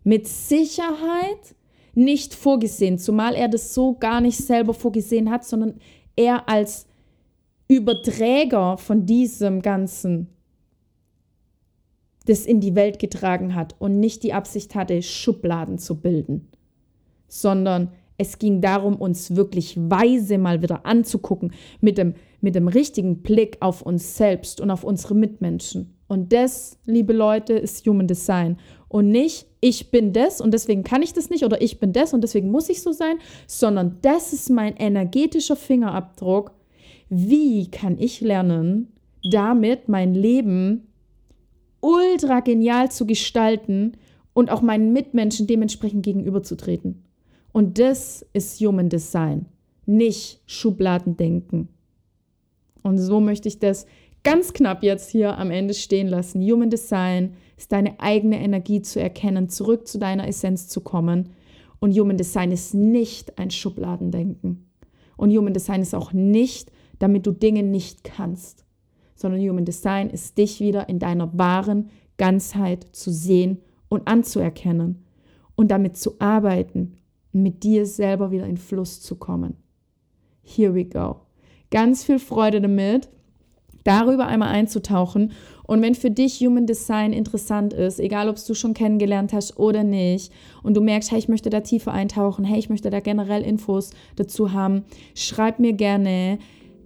mit 0.03 0.27
Sicherheit 0.27 1.55
nicht 1.95 2.33
vorgesehen, 2.33 2.97
zumal 2.97 3.35
er 3.35 3.47
das 3.47 3.73
so 3.73 3.95
gar 3.95 4.21
nicht 4.21 4.37
selber 4.37 4.73
vorgesehen 4.73 5.29
hat, 5.29 5.45
sondern 5.45 5.75
er 6.15 6.49
als 6.49 6.87
Überträger 7.67 8.77
von 8.77 9.05
diesem 9.05 9.61
Ganzen 9.61 10.29
das 12.25 12.45
in 12.45 12.61
die 12.61 12.75
Welt 12.75 12.99
getragen 12.99 13.53
hat 13.53 13.75
und 13.79 13.99
nicht 13.99 14.23
die 14.23 14.33
Absicht 14.33 14.75
hatte, 14.75 15.01
Schubladen 15.01 15.77
zu 15.77 15.99
bilden, 15.99 16.49
sondern 17.27 17.89
es 18.17 18.39
ging 18.39 18.61
darum, 18.61 18.95
uns 18.95 19.35
wirklich 19.35 19.75
weise 19.77 20.37
mal 20.37 20.61
wieder 20.61 20.85
anzugucken, 20.85 21.51
mit 21.81 21.97
dem, 21.97 22.13
mit 22.41 22.55
dem 22.55 22.67
richtigen 22.67 23.23
Blick 23.23 23.57
auf 23.59 23.81
uns 23.81 24.15
selbst 24.15 24.61
und 24.61 24.69
auf 24.69 24.83
unsere 24.83 25.15
Mitmenschen. 25.15 25.97
Und 26.07 26.31
das, 26.31 26.77
liebe 26.85 27.11
Leute, 27.11 27.53
ist 27.53 27.85
Human 27.87 28.07
Design. 28.07 28.57
Und 28.93 29.09
nicht, 29.09 29.47
ich 29.59 29.89
bin 29.89 30.13
das 30.13 30.39
und 30.39 30.53
deswegen 30.53 30.83
kann 30.83 31.01
ich 31.01 31.13
das 31.13 31.31
nicht 31.31 31.43
oder 31.43 31.59
ich 31.63 31.79
bin 31.79 31.93
das 31.93 32.13
und 32.13 32.21
deswegen 32.21 32.51
muss 32.51 32.69
ich 32.69 32.83
so 32.83 32.91
sein, 32.91 33.17
sondern 33.47 33.97
das 34.03 34.33
ist 34.33 34.51
mein 34.51 34.77
energetischer 34.77 35.55
Fingerabdruck. 35.55 36.51
Wie 37.09 37.71
kann 37.71 37.97
ich 37.97 38.21
lernen, 38.21 38.93
damit 39.27 39.89
mein 39.89 40.13
Leben 40.13 40.89
ultra 41.81 42.41
genial 42.41 42.91
zu 42.91 43.07
gestalten 43.07 43.93
und 44.35 44.51
auch 44.51 44.61
meinen 44.61 44.93
Mitmenschen 44.93 45.47
dementsprechend 45.47 46.05
gegenüberzutreten? 46.05 47.03
Und 47.51 47.79
das 47.79 48.23
ist 48.33 48.61
Human 48.61 48.89
Design, 48.89 49.47
nicht 49.87 50.39
Schubladendenken. 50.45 51.67
Und 52.83 52.99
so 52.99 53.19
möchte 53.19 53.47
ich 53.47 53.57
das 53.57 53.87
ganz 54.23 54.53
knapp 54.53 54.83
jetzt 54.83 55.09
hier 55.09 55.35
am 55.35 55.49
Ende 55.49 55.73
stehen 55.73 56.09
lassen. 56.09 56.43
Human 56.43 56.69
Design 56.69 57.33
ist 57.57 57.71
deine 57.71 57.99
eigene 57.99 58.39
Energie 58.39 58.81
zu 58.81 58.99
erkennen, 58.99 59.49
zurück 59.49 59.87
zu 59.87 59.99
deiner 59.99 60.27
Essenz 60.27 60.67
zu 60.67 60.81
kommen. 60.81 61.29
Und 61.79 61.97
Human 61.97 62.17
Design 62.17 62.51
ist 62.51 62.73
nicht 62.73 63.37
ein 63.37 63.51
Schubladendenken. 63.51 64.69
Und 65.17 65.31
Human 65.31 65.53
Design 65.53 65.81
ist 65.81 65.93
auch 65.93 66.13
nicht, 66.13 66.71
damit 66.99 67.25
du 67.25 67.31
Dinge 67.31 67.63
nicht 67.63 68.03
kannst, 68.03 68.65
sondern 69.15 69.41
Human 69.41 69.65
Design 69.65 70.09
ist 70.09 70.37
dich 70.37 70.59
wieder 70.59 70.89
in 70.89 70.99
deiner 70.99 71.37
wahren 71.37 71.89
Ganzheit 72.17 72.87
zu 72.91 73.11
sehen 73.11 73.59
und 73.89 74.07
anzuerkennen 74.07 75.03
und 75.55 75.69
damit 75.71 75.97
zu 75.97 76.19
arbeiten 76.19 76.97
mit 77.31 77.63
dir 77.63 77.85
selber 77.85 78.31
wieder 78.31 78.45
in 78.45 78.57
Fluss 78.57 79.01
zu 79.01 79.15
kommen. 79.15 79.57
Here 80.43 80.73
we 80.73 80.85
go. 80.85 81.21
Ganz 81.71 82.03
viel 82.03 82.19
Freude 82.19 82.61
damit, 82.61 83.09
darüber 83.83 84.27
einmal 84.27 84.49
einzutauchen. 84.49 85.31
Und 85.65 85.81
wenn 85.81 85.95
für 85.95 86.11
dich 86.11 86.39
Human 86.41 86.65
Design 86.65 87.13
interessant 87.13 87.73
ist, 87.73 87.99
egal 87.99 88.29
ob 88.29 88.37
du 88.45 88.53
schon 88.53 88.73
kennengelernt 88.73 89.33
hast 89.33 89.57
oder 89.57 89.83
nicht, 89.83 90.31
und 90.61 90.75
du 90.75 90.81
merkst, 90.81 91.11
hey, 91.11 91.19
ich 91.19 91.29
möchte 91.29 91.49
da 91.49 91.61
tiefer 91.61 91.93
eintauchen, 91.93 92.45
hey, 92.45 92.59
ich 92.59 92.69
möchte 92.69 92.89
da 92.89 92.99
generell 92.99 93.43
Infos 93.43 93.91
dazu 94.15 94.51
haben, 94.51 94.83
schreib 95.15 95.59
mir 95.59 95.73
gerne. 95.73 96.39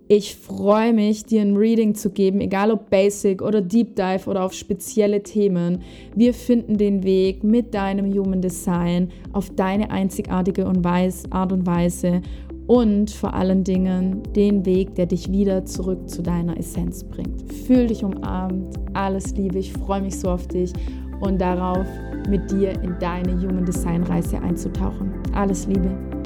Ich 0.10 0.36
freue 0.36 0.94
mich, 0.94 1.26
dir 1.26 1.42
ein 1.42 1.58
Reading 1.58 1.94
zu 1.94 2.12
geben, 2.12 2.40
egal 2.40 2.72
ob 2.72 2.90
Basic 2.90 3.42
oder 3.42 3.60
Deep 3.60 3.98
Dive 3.98 4.30
oder 4.30 4.46
auf 4.46 4.54
spezielle 4.54 5.22
Themen. 5.22 5.82
Wir 6.16 6.34
finden 6.34 6.78
den 6.78 7.04
Weg 7.04 7.44
mit 7.44 7.74
deinem 7.74 8.14
Human 8.14 8.42
Design 8.42 9.10
auf 9.34 9.50
deine 9.50 9.92
einzigartige 9.92 10.66
Art 10.66 11.52
und 11.52 11.66
Weise 11.66 12.22
und 12.68 13.10
vor 13.10 13.34
allen 13.34 13.64
Dingen 13.64 14.22
den 14.36 14.66
Weg, 14.66 14.96
der 14.96 15.06
dich 15.06 15.32
wieder 15.32 15.66
zurück 15.66 16.10
zu 16.10 16.22
deiner 16.22 16.58
Essenz 16.58 17.04
bringt. 17.04 17.52
Fühl 17.66 17.88
dich 17.88 18.04
umarmt, 18.04 18.76
alles 18.94 19.36
Liebe, 19.36 19.58
ich 19.58 19.74
freue 19.74 20.02
mich 20.02 20.20
so 20.20 20.30
auf 20.30 20.48
dich 20.48 20.74
und 21.22 21.40
darauf, 21.40 21.88
mit 22.30 22.52
dir 22.52 22.72
in 22.82 22.96
deine 23.00 23.34
Human 23.42 23.66
Design 23.66 24.04
Reise 24.04 24.40
einzutauchen. 24.40 25.14
Alles 25.34 25.66
Liebe. 25.66 26.17